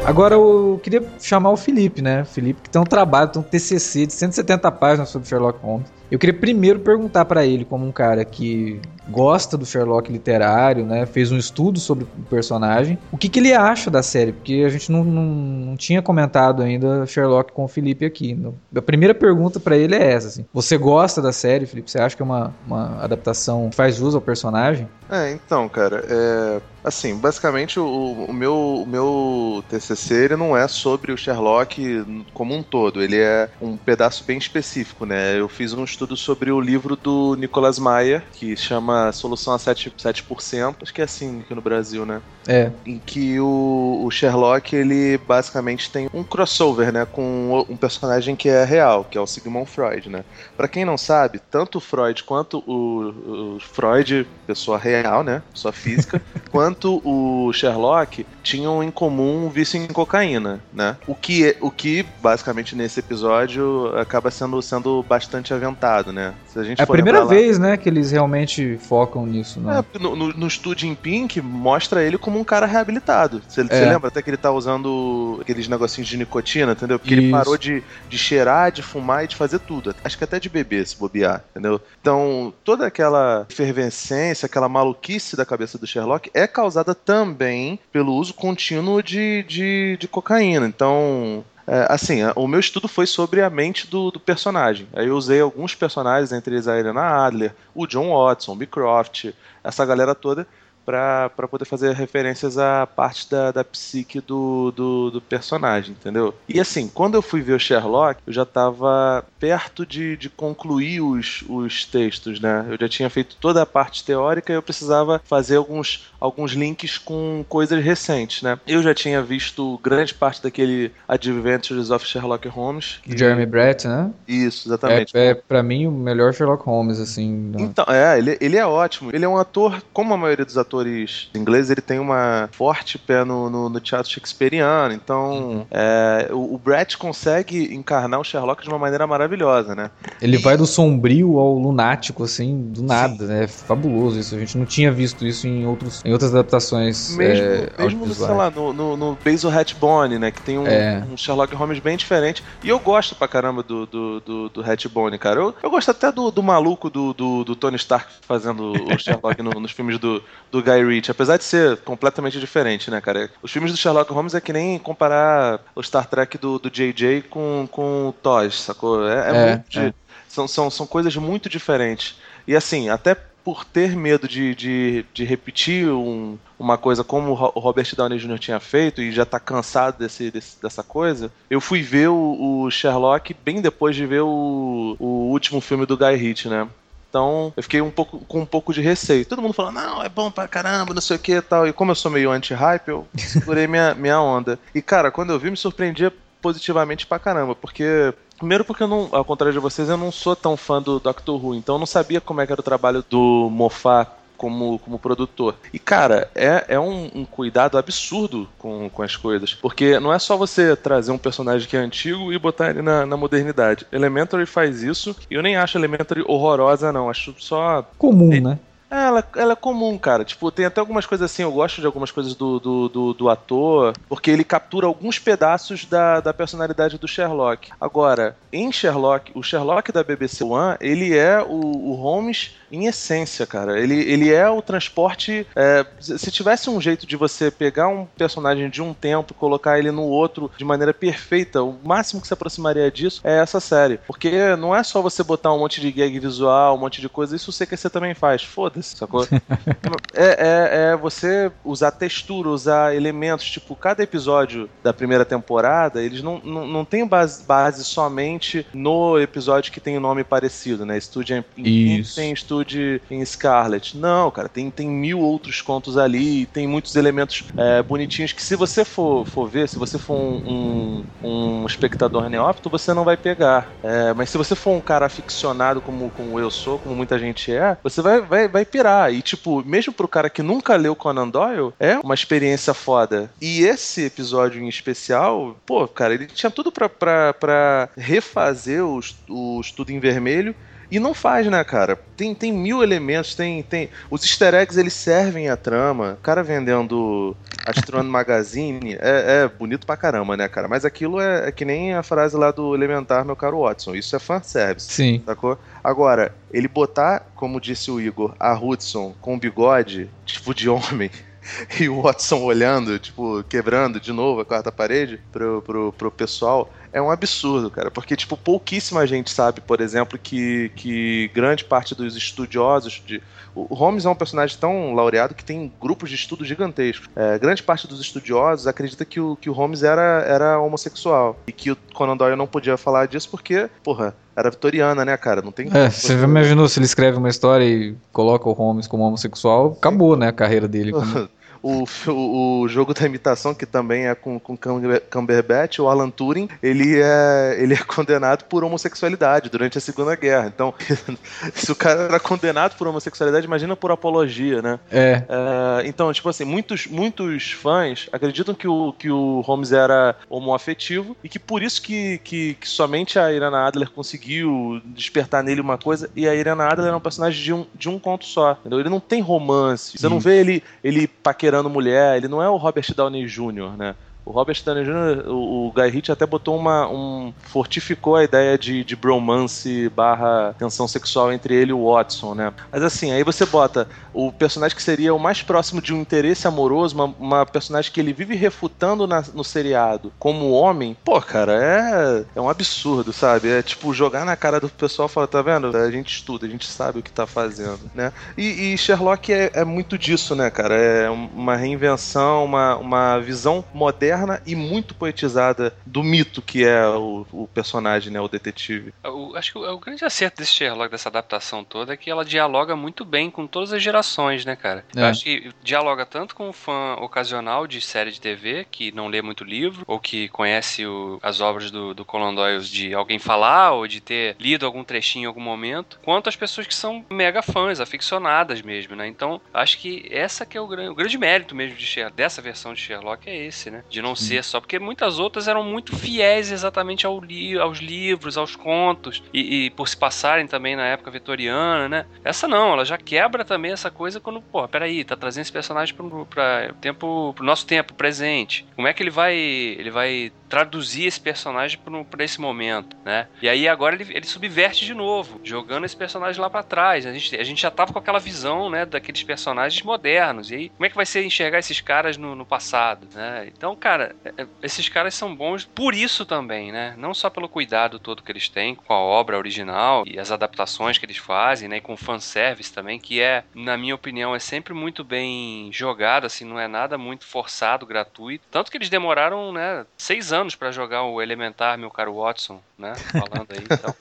[0.09, 2.25] Agora eu queria chamar o Felipe, né?
[2.25, 5.87] Felipe que tem um trabalho, tem um TCC de 170 páginas sobre Sherlock Holmes.
[6.11, 11.05] Eu queria primeiro perguntar para ele, como um cara que gosta do Sherlock literário, né?
[11.05, 12.97] Fez um estudo sobre o personagem.
[13.11, 14.31] O que, que ele acha da série?
[14.31, 18.39] Porque a gente não, não, não tinha comentado ainda Sherlock com o Felipe aqui.
[18.75, 20.45] A primeira pergunta para ele é essa: assim.
[20.53, 21.89] Você gosta da série, Felipe?
[21.89, 24.87] Você acha que é uma, uma adaptação que faz jus ao personagem?
[25.09, 30.67] É, então, cara, é, assim, basicamente o, o, meu, o meu TCC ele não é
[30.67, 35.39] sobre o Sherlock como um todo, ele é um pedaço bem específico, né?
[35.39, 39.93] Eu fiz um estudo sobre o livro do Nicolas Maia, que chama Solução a 7%,
[39.97, 42.21] 7% acho que é assim aqui no Brasil, né?
[42.47, 42.71] É.
[42.85, 48.49] Em que o, o Sherlock, ele basicamente tem um crossover, né, com um personagem que
[48.49, 50.23] é real, que é o Sigmund Freud, né?
[50.57, 55.43] Para quem não sabe, tanto o Freud quanto o, o Freud, pessoa real, né?
[55.53, 60.97] Só física, quanto o Sherlock tinham em comum um vício em cocaína, né?
[61.07, 66.33] O que, o que basicamente nesse episódio acaba sendo, sendo bastante aventado, né?
[66.47, 67.69] Se a, gente é a primeira vez, lá...
[67.69, 69.83] né, que eles realmente focam nisso, né?
[69.93, 73.41] É, no, no, no estúdio em Pink mostra ele como um cara reabilitado.
[73.47, 73.85] Você, é.
[73.85, 76.99] lembra até que ele tá usando aqueles negocinhos de nicotina, entendeu?
[76.99, 77.23] Porque Isso.
[77.23, 79.95] ele parou de, de cheirar, de fumar e de fazer tudo.
[80.03, 81.81] Acho que até de beber, se bobear, entendeu?
[82.01, 88.33] Então, toda aquela efervescência, aquela maluquice da cabeça do Sherlock é causada também pelo uso
[88.33, 90.67] contínuo de, de, de cocaína.
[90.67, 91.43] Então,
[91.87, 94.87] assim, o meu estudo foi sobre a mente do, do, personagem.
[94.93, 99.31] Aí eu usei alguns personagens, entre eles a Helena Adler, o John Watson, o Beecroft,
[99.63, 100.47] essa galera toda,
[100.85, 106.33] para poder fazer referências à parte da, da psique do, do, do, personagem, entendeu?
[106.47, 111.01] E assim, quando eu fui ver o Sherlock, eu já estava perto de, de concluir
[111.01, 112.65] os, os textos, né?
[112.69, 116.97] Eu já tinha feito toda a parte teórica e eu precisava fazer alguns, alguns links
[116.97, 118.59] com coisas recentes, né?
[118.67, 122.99] Eu já tinha visto grande parte daquele Adventures of Sherlock Holmes.
[123.03, 123.17] Que...
[123.17, 124.11] Jeremy Brett, né?
[124.27, 125.15] Isso, exatamente.
[125.15, 127.51] É, é para mim o melhor Sherlock Holmes, assim.
[127.59, 129.11] Então, é, ele, ele é ótimo.
[129.13, 132.97] Ele é um ator, como a maioria dos atores atores ingleses, ele tem uma forte
[132.99, 134.93] pé no, no, no teatro shakespeariano.
[134.93, 135.65] Então, uhum.
[135.71, 139.89] é, o, o Brett consegue encarnar o Sherlock de uma maneira maravilhosa, né?
[140.21, 143.43] Ele vai do sombrio ao lunático, assim, do nada, né?
[143.45, 144.35] É fabuloso isso.
[144.35, 147.15] A gente não tinha visto isso em, outros, em outras adaptações.
[147.15, 150.31] Mesmo, é, mesmo sei lá, no, no, no Basil Hatbone, né?
[150.31, 151.03] Que tem um, é.
[151.11, 152.43] um, Sherlock Holmes bem diferente.
[152.63, 155.39] E eu gosto pra caramba do, do, do, do Hatbone, cara.
[155.39, 159.41] Eu, eu gosto até do, do maluco do, do, do Tony Stark fazendo o Sherlock
[159.41, 160.21] no, nos filmes do,
[160.51, 163.29] do Guy Ritchie, apesar de ser completamente diferente, né, cara?
[163.41, 167.23] Os filmes do Sherlock Holmes é que nem comparar o Star Trek do, do JJ
[167.29, 169.07] com, com o TOS, sacou?
[169.07, 169.79] É, é, é muito.
[169.79, 169.93] É.
[170.27, 172.17] São, são, são coisas muito diferentes.
[172.47, 177.59] E assim, até por ter medo de, de, de repetir um, uma coisa como o
[177.59, 178.37] Robert Downey Jr.
[178.37, 182.69] tinha feito e já tá cansado desse, desse dessa coisa, eu fui ver o, o,
[182.69, 186.67] Sherlock bem depois de ver o, o último filme do Guy Ritchie, né?
[187.09, 189.25] Então eu fiquei um pouco, com um pouco de receio.
[189.25, 191.67] Todo mundo falou, não, é bom pra caramba, não sei o que e tal.
[191.67, 194.59] E como eu sou meio anti-hype, eu segurei minha, minha onda.
[194.73, 198.13] E cara, quando eu vi, me surpreendia positivamente pra caramba, porque.
[198.37, 201.45] Primeiro porque eu não, ao contrário de vocês, eu não sou tão fã do Doctor
[201.45, 204.09] Who, então eu não sabia como é que era o trabalho do Moffat
[204.39, 205.55] como, como produtor.
[205.73, 209.53] E, cara, é, é um, um, cuidado absurdo com, com as coisas.
[209.53, 213.05] Porque não é só você trazer um personagem que é antigo e botar ele na,
[213.05, 213.85] na modernidade.
[213.91, 217.09] Elementary faz isso e eu nem acho Elementary horrorosa, não.
[217.09, 217.85] Acho só.
[217.97, 218.57] Comum, né?
[218.89, 220.25] É, ela, ela é comum, cara.
[220.25, 223.29] Tipo, tem até algumas coisas assim, eu gosto de algumas coisas do, do, do, do,
[223.29, 227.69] ator, porque ele captura alguns pedaços da, da personalidade do Sherlock.
[227.79, 233.45] Agora, em Sherlock, o Sherlock da BBC One, ele é o, o Holmes em essência,
[233.45, 233.79] cara.
[233.79, 235.45] Ele, ele é o transporte.
[235.55, 239.79] É, se tivesse um jeito de você pegar um personagem de um tempo e colocar
[239.79, 243.99] ele no outro de maneira perfeita, o máximo que se aproximaria disso é essa série.
[244.07, 247.35] Porque não é só você botar um monte de gag visual, um monte de coisa,
[247.35, 248.43] isso o CQC também faz.
[248.43, 249.25] Foda-se, sacou?
[250.13, 253.49] é, é, é você usar textura, usar elementos.
[253.49, 259.19] Tipo, cada episódio da primeira temporada, eles não, não, não tem base, base somente no
[259.19, 260.97] episódio que tem o um nome parecido, né?
[260.97, 263.97] Estúdio em, tem estúdio de em Scarlet.
[263.97, 268.55] Não, cara, tem, tem mil outros contos ali, tem muitos elementos é, bonitinhos que se
[268.55, 273.17] você for, for ver, se você for um, um, um espectador neófito, você não vai
[273.17, 273.73] pegar.
[273.83, 277.51] É, mas se você for um cara aficionado como, como eu sou, como muita gente
[277.51, 279.13] é, você vai, vai, vai pirar.
[279.13, 283.31] E, tipo, mesmo pro cara que nunca leu Conan Doyle, é uma experiência foda.
[283.41, 288.99] E esse episódio em especial, pô, cara, ele tinha tudo pra, pra, pra refazer o,
[289.29, 290.55] o Estudo em Vermelho
[290.91, 291.99] e não faz, né, cara?
[292.17, 293.89] Tem, tem mil elementos, tem, tem.
[294.09, 296.17] Os easter eggs eles servem a trama.
[296.19, 300.67] O cara vendendo Astronomy Magazine é, é, bonito pra caramba, né, cara?
[300.67, 303.95] Mas aquilo é, é, que nem a frase lá do Elementar, meu caro Watson.
[303.95, 304.91] Isso é fanservice.
[304.91, 305.21] Sim.
[305.25, 305.57] Sacou?
[305.83, 311.11] Agora, ele botar, como disse o Igor, a Hudson com bigode, tipo de homem.
[311.79, 316.69] E o Watson olhando, tipo, quebrando de novo a quarta parede pro, pro, pro pessoal
[316.91, 317.91] é um absurdo, cara.
[317.91, 323.21] Porque, tipo, pouquíssima gente sabe, por exemplo, que, que grande parte dos estudiosos de.
[323.55, 327.09] O Holmes é um personagem tão laureado que tem grupos de estudo gigantescos.
[327.15, 331.37] É, grande parte dos estudiosos acredita que o, que o Holmes era, era homossexual.
[331.47, 335.41] E que o Conan Doyle não podia falar disso porque, porra, era vitoriana, né, cara?
[335.41, 335.67] Não tem.
[335.73, 340.15] É, você imaginou se ele escreve uma história e coloca o Holmes como homossexual, acabou,
[340.15, 340.91] né, a carreira dele.
[340.91, 341.29] Como...
[341.61, 346.49] o, o, o jogo da imitação, que também é com, com Cumberbatch, o Alan Turing,
[346.61, 350.47] ele é, ele é condenado por homossexualidade durante a Segunda Guerra.
[350.47, 350.73] Então,
[351.53, 354.79] se o cara era condenado por homossexualidade, imagina por apologia, né?
[354.91, 355.23] É.
[355.27, 361.15] é então, tipo assim, muitos, muitos fãs acreditam que o, que o Holmes era homoafetivo
[361.23, 365.77] e que por isso que, que, que somente a Irana Adler conseguiu despertar nele uma
[365.77, 368.79] coisa e a Irana Adler é um personagem de um, de um conto só, entendeu?
[368.79, 369.97] Ele não tem romance.
[369.97, 373.95] Você não vê ele, ele paquerando mulher, ele não é o Robert Downey Jr., né?
[374.29, 376.87] O Robert Downey Jr., o, o Guy Ritchie até botou uma.
[376.87, 382.35] Um, fortificou a ideia de, de bromance barra tensão sexual entre ele e o Watson,
[382.35, 382.53] né?
[382.71, 386.47] Mas assim, aí você bota o personagem que seria o mais próximo de um interesse
[386.47, 391.53] amoroso, uma, uma personagem que ele vive refutando na, no seriado como homem, pô, cara,
[391.53, 393.49] é, é um absurdo, sabe?
[393.49, 395.75] É tipo jogar na cara do pessoal e falar, tá vendo?
[395.75, 398.13] A gente estuda, a gente sabe o que tá fazendo, né?
[398.37, 400.75] E, e Sherlock é, é, muito disso, né, cara?
[400.75, 407.25] É uma reinvenção, uma, uma visão moderna e muito poetizada do mito que é o,
[407.31, 408.19] o personagem, né?
[408.19, 408.93] O detetive.
[409.03, 412.25] Eu, acho que o, o grande acerto desse Sherlock, dessa adaptação toda, é que ela
[412.25, 414.85] dialoga muito bem com todas as gerações, né, cara?
[414.95, 415.01] É.
[415.01, 419.07] Eu acho que dialoga tanto com o fã ocasional de série de TV, que não
[419.07, 423.19] lê muito livro, ou que conhece o, as obras do, do Conan Doyle de alguém
[423.19, 427.05] falar, ou de ter lido algum trechinho em algum momento, quanto as pessoas que são
[427.09, 429.07] mega fãs, aficionadas mesmo, né?
[429.07, 432.41] Então, acho que essa que é o grande, o grande mérito mesmo de Sherlock, dessa
[432.41, 433.83] versão de Sherlock é esse, né?
[433.89, 434.25] De não Sim.
[434.25, 439.23] ser só, porque muitas outras eram muito fiéis exatamente ao li, aos livros, aos contos,
[439.33, 442.05] e, e por se passarem também na época vitoriana, né?
[442.23, 445.95] Essa não, ela já quebra também essa coisa quando, pô, peraí, tá trazendo esse personagem
[445.95, 448.65] pro, pra tempo, pro nosso tempo presente.
[448.75, 453.27] Como é que ele vai, ele vai traduzir esse personagem para esse momento, né?
[453.41, 457.05] E aí agora ele, ele subverte de novo, jogando esse personagem lá para trás.
[457.05, 460.49] A gente, a gente já tava com aquela visão, né, daqueles personagens modernos.
[460.49, 463.47] E aí, como é que vai ser enxergar esses caras no, no passado, né?
[463.55, 466.93] Então, cara, é, é, esses caras são bons por isso também, né?
[466.97, 470.97] Não só pelo cuidado todo que eles têm com a obra original e as adaptações
[470.97, 474.73] que eles fazem, né, e com fanservice também, que é, na minha opinião, é sempre
[474.73, 478.45] muito bem jogado, assim, não é nada muito forçado, gratuito.
[478.51, 482.93] Tanto que eles demoraram, né, seis anos para jogar o Elementar, meu caro Watson, né?
[482.95, 483.93] Falando aí, então.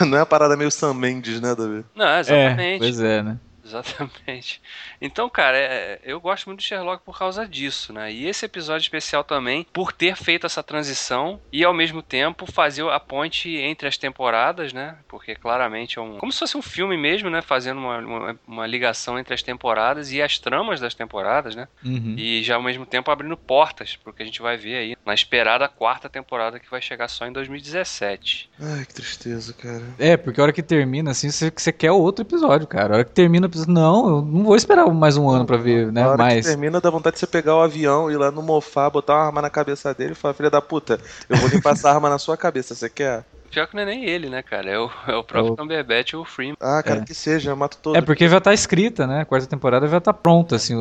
[0.06, 1.84] Não é uma parada meio Sam Mendes, né, Davi?
[1.94, 2.76] Não, exatamente.
[2.76, 3.38] É, pois é, né?
[3.64, 4.60] Exatamente.
[5.00, 8.12] Então, cara, é, eu gosto muito de Sherlock por causa disso, né?
[8.12, 12.86] E esse episódio especial também, por ter feito essa transição e ao mesmo tempo fazer
[12.88, 14.96] a ponte entre as temporadas, né?
[15.08, 16.18] Porque claramente é um.
[16.18, 17.40] Como se fosse um filme mesmo, né?
[17.40, 21.68] Fazendo uma, uma, uma ligação entre as temporadas e as tramas das temporadas, né?
[21.84, 22.14] Uhum.
[22.18, 25.68] E já ao mesmo tempo abrindo portas porque a gente vai ver aí na esperada
[25.68, 28.50] quarta temporada que vai chegar só em 2017.
[28.60, 29.82] Ai, que tristeza, cara.
[29.98, 32.94] É, porque a hora que termina, assim, você, você quer outro episódio, cara.
[32.94, 36.02] A hora que termina não, eu não vou esperar mais um ano pra ver, né?
[36.02, 36.44] Na hora mais.
[36.44, 39.26] que termina, dá vontade de você pegar o avião, ir lá no mofá, botar uma
[39.26, 42.18] arma na cabeça dele e falar, filha da puta, eu vou limpar essa arma na
[42.18, 43.24] sua cabeça, você quer?
[43.54, 44.68] Pior que não é nem ele, né, cara?
[44.68, 45.56] É o, é o próprio o...
[45.56, 46.56] Cumberbatch ou o Freeman.
[46.60, 47.04] Ah, cara, é.
[47.04, 47.96] que seja, eu mato todo.
[47.96, 49.20] É porque já tá escrita, né?
[49.20, 50.74] A quarta temporada já tá pronta, assim,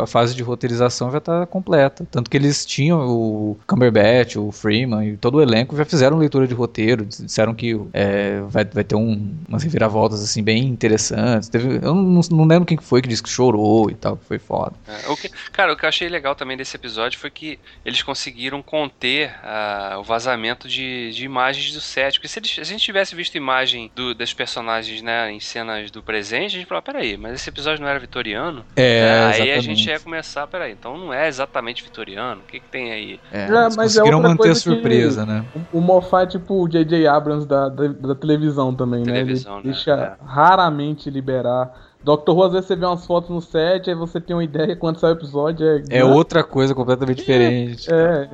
[0.00, 2.06] a fase de roteirização já tá completa.
[2.08, 6.46] Tanto que eles tinham o Cumberbatch, o Freeman e todo o elenco já fizeram leitura
[6.46, 11.48] de roteiro, disseram que é, vai, vai ter um, umas reviravoltas, assim, bem interessantes.
[11.48, 14.38] Teve, eu não, não lembro quem foi que disse que chorou e tal, que foi
[14.38, 14.74] foda.
[14.86, 18.00] É, o que, cara, o que eu achei legal também desse episódio foi que eles
[18.00, 22.64] conseguiram conter uh, o vazamento de, de imagens do set porque se, eles, se a
[22.64, 26.84] gente tivesse visto imagem do, dos personagens, né, em cenas do presente, a gente falava,
[26.84, 28.64] peraí, mas esse episódio não era vitoriano?
[28.76, 32.60] É, é Aí a gente ia começar, peraí, então não é exatamente vitoriano, o que
[32.60, 33.20] que tem aí?
[33.32, 35.44] É, é mas conseguiram é manter a surpresa, né?
[35.72, 37.06] O Moffat é tipo o J.J.
[37.06, 39.60] Abrams da, da, da, televisão também, televisão, né?
[39.60, 39.74] Ele né?
[39.74, 40.24] deixa é.
[40.24, 41.72] raramente liberar
[42.04, 44.74] Doctor Who, às vezes você vê umas fotos no set, aí você tem uma ideia
[44.74, 45.66] quando sai o episódio.
[45.88, 47.92] É, é outra coisa completamente diferente.
[47.92, 48.28] É.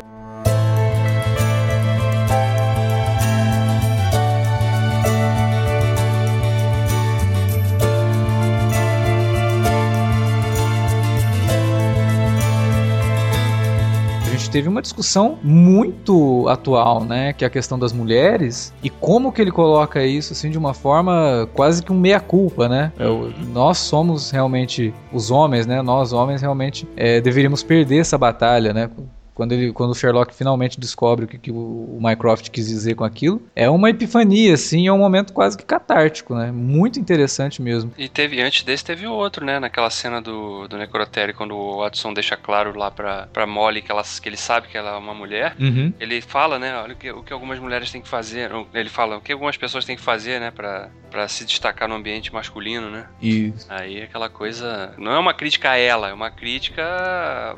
[14.49, 17.33] gente teve uma discussão muito atual, né?
[17.33, 20.75] Que é a questão das mulheres e como que ele coloca isso assim de uma
[20.75, 22.93] forma quase que um meia-culpa, né?
[22.99, 23.09] É
[23.53, 25.83] nós somos realmente os homens, né?
[25.83, 28.91] Nós homens realmente é, deveríamos perder essa batalha, né?
[29.39, 33.05] Quando, ele, quando o Sherlock finalmente descobre o que, que o, Mycroft quis dizer com
[33.05, 36.51] aquilo, é uma epifania, assim, é um momento quase que catártico, né?
[36.51, 37.93] Muito interessante mesmo.
[37.97, 39.61] E teve, antes desse, teve outro, né?
[39.61, 43.93] Naquela cena do, do Necrotério, quando o Watson deixa claro lá pra, pra Molly que,
[43.93, 45.93] ela, que ele sabe que ela é uma mulher, uhum.
[46.01, 46.77] ele fala, né?
[46.77, 49.57] Olha o que, o que algumas mulheres têm que fazer, ele fala o que algumas
[49.57, 50.51] pessoas têm que fazer, né?
[50.51, 53.07] Pra, pra se destacar no ambiente masculino, né?
[53.23, 53.67] Isso.
[53.69, 54.93] Aí aquela coisa.
[54.99, 56.83] Não é uma crítica a ela, é uma crítica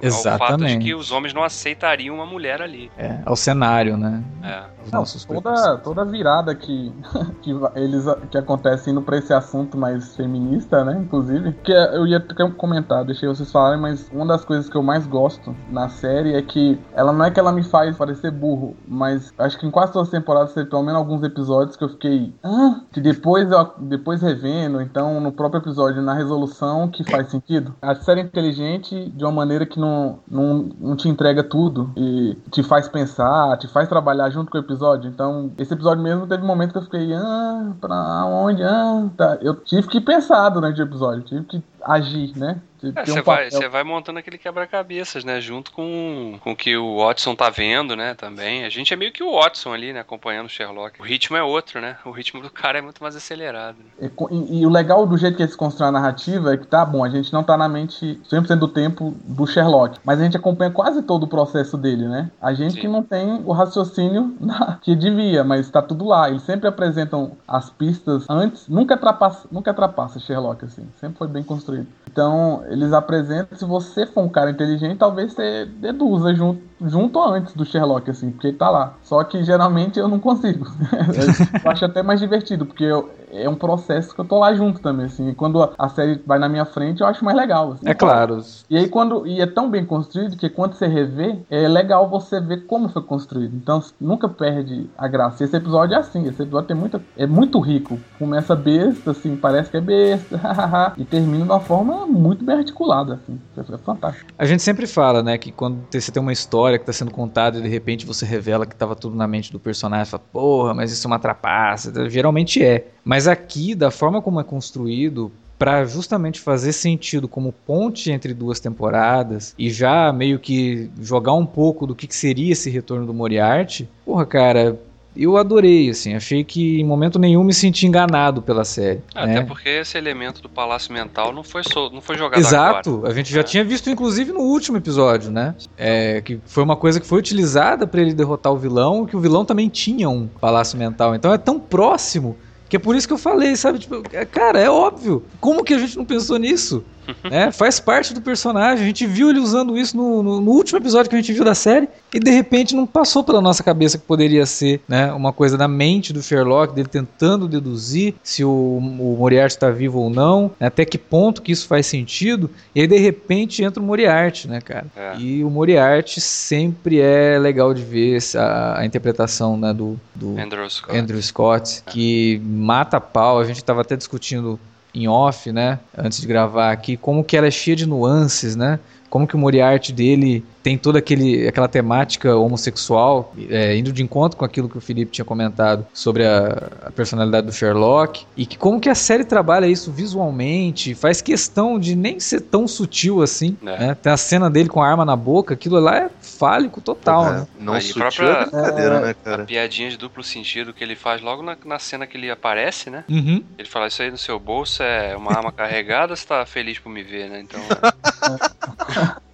[0.02, 0.42] Exatamente.
[0.42, 2.90] ao fato de que os homens não aceitam aceitariam uma mulher ali.
[2.96, 4.22] É, ao cenário, né?
[4.42, 4.64] É.
[4.92, 6.92] Não, toda, toda virada que,
[7.42, 10.98] que eles que acontece indo pra esse assunto mais feminista, né?
[11.00, 12.20] Inclusive, que eu ia
[12.56, 16.42] comentar, deixei vocês falarem, mas uma das coisas que eu mais gosto na série é
[16.42, 19.92] que ela não é que ela me faz parecer burro, mas acho que em quase
[19.92, 22.34] todas as temporadas teve pelo menos alguns episódios que eu fiquei.
[22.42, 27.74] Ah, que depois eu depois revendo, então no próprio episódio, na resolução, que faz sentido.
[27.82, 31.92] A série é inteligente de uma maneira que não, não, não te entrega tudo tudo
[31.94, 35.10] e te faz pensar, te faz trabalhar junto com o episódio.
[35.10, 38.62] Então, esse episódio mesmo teve um momento que eu fiquei, ah, pra onde?
[38.62, 39.38] Ah, tá.
[39.42, 42.60] Eu tive que pensar durante o episódio, tive que agir, né?
[42.96, 45.40] É, você, um vai, vai montando aquele quebra-cabeças, né?
[45.40, 48.14] Junto com, com o que o Watson tá vendo, né?
[48.14, 48.64] Também.
[48.64, 50.00] A gente é meio que o Watson ali, né?
[50.00, 51.00] Acompanhando o Sherlock.
[51.00, 51.96] O ritmo é outro, né?
[52.04, 53.76] O ritmo do cara é muito mais acelerado.
[53.78, 54.10] Né?
[54.30, 56.84] E, e, e, o legal do jeito que eles constroem a narrativa é que tá
[56.84, 60.36] bom, a gente não tá na mente 100% do tempo do Sherlock, mas a gente
[60.36, 62.30] acompanha quase todo o processo dele, né?
[62.40, 62.80] A gente Sim.
[62.80, 66.30] que não tem o raciocínio na, que devia, mas tá tudo lá.
[66.30, 70.88] Eles sempre apresentam as pistas antes, nunca ultrapassa, nunca ultrapassa Sherlock, assim.
[70.98, 71.69] Sempre foi bem construído.
[72.12, 77.54] Então, eles apresentam, se você for um cara inteligente, talvez você deduza junto, junto antes
[77.54, 78.94] do Sherlock, assim, porque ele tá lá.
[79.02, 80.66] Só que geralmente eu não consigo.
[81.64, 84.80] eu acho até mais divertido, porque eu, é um processo que eu tô lá junto
[84.80, 85.28] também, assim.
[85.28, 87.72] E quando a série vai na minha frente, eu acho mais legal.
[87.72, 88.42] Assim, é claro.
[88.68, 89.26] E aí quando.
[89.26, 93.02] E é tão bem construído que quando você revê, é legal você ver como foi
[93.02, 93.54] construído.
[93.54, 95.44] Então nunca perde a graça.
[95.44, 97.00] Esse episódio é assim, esse episódio tem muita.
[97.16, 97.98] É muito rico.
[98.18, 100.40] Começa besta, assim, parece que é besta,
[100.98, 103.38] e termina uma forma muito bem articulada, assim.
[103.56, 104.32] É fantástico.
[104.38, 107.58] A gente sempre fala, né, que quando você tem uma história que tá sendo contada
[107.58, 110.90] e de repente você revela que tava tudo na mente do personagem, fala, porra, mas
[110.90, 112.08] isso é uma trapaça.
[112.08, 112.88] Geralmente é.
[113.04, 118.58] Mas aqui, da forma como é construído, para justamente fazer sentido como ponte entre duas
[118.58, 123.12] temporadas e já meio que jogar um pouco do que, que seria esse retorno do
[123.12, 124.80] Moriarty, porra, cara,
[125.16, 129.02] eu adorei, assim, achei que em momento nenhum me senti enganado pela série.
[129.14, 129.42] Até né?
[129.42, 133.12] porque esse elemento do palácio mental não foi, so, não foi jogado Exato, agora.
[133.12, 133.44] a gente já é.
[133.44, 135.54] tinha visto inclusive no último episódio, né?
[135.76, 139.20] É, que foi uma coisa que foi utilizada para ele derrotar o vilão, que o
[139.20, 141.14] vilão também tinha um palácio mental.
[141.14, 142.36] Então é tão próximo
[142.70, 143.80] que é por isso que eu falei, sabe?
[143.80, 145.24] Tipo, é, cara, é óbvio.
[145.40, 146.84] Como que a gente não pensou nisso?
[147.28, 147.50] Né?
[147.52, 148.84] Faz parte do personagem.
[148.84, 151.44] A gente viu ele usando isso no, no, no, último episódio que a gente viu
[151.44, 155.32] da série e de repente não passou pela nossa cabeça que poderia ser né, uma
[155.32, 160.10] coisa da mente do Sherlock, dele tentando deduzir se o, o Moriarty está vivo ou
[160.10, 162.50] não, né, até que ponto que isso faz sentido.
[162.74, 164.86] E aí de repente entra o Moriarty, né, cara?
[164.96, 165.16] É.
[165.18, 170.68] E o Moriarty sempre é legal de ver a, a interpretação né, do, do Andrew
[170.68, 171.90] Scott, Andrew Scott é.
[171.90, 173.40] que mata a pau.
[173.40, 174.58] A gente estava até discutindo
[174.94, 178.78] em off, né, antes de gravar aqui, como que ela é cheia de nuances, né?
[179.08, 184.36] Como que o Moriarty dele tem toda aquele, aquela temática homossexual, é, indo de encontro
[184.36, 188.58] com aquilo que o Felipe tinha comentado sobre a, a, personalidade do Sherlock, e que
[188.58, 193.56] como que a série trabalha isso visualmente, faz questão de nem ser tão sutil assim,
[193.62, 193.78] é.
[193.78, 193.94] né?
[193.94, 197.32] Tem a cena dele com a arma na boca, aquilo lá é fálico total, é,
[197.32, 197.46] né?
[197.58, 199.42] Não Aí, sutil própria, é brincadeira, né, cara?
[199.42, 202.90] A piadinha de duplo sentido que ele faz logo na, na cena que ele aparece,
[202.90, 203.04] né?
[203.08, 203.42] Uhum.
[203.58, 206.90] Ele fala, isso aí no seu bolso é uma arma carregada, você tá feliz por
[206.90, 207.40] me ver, né?
[207.40, 207.60] Então...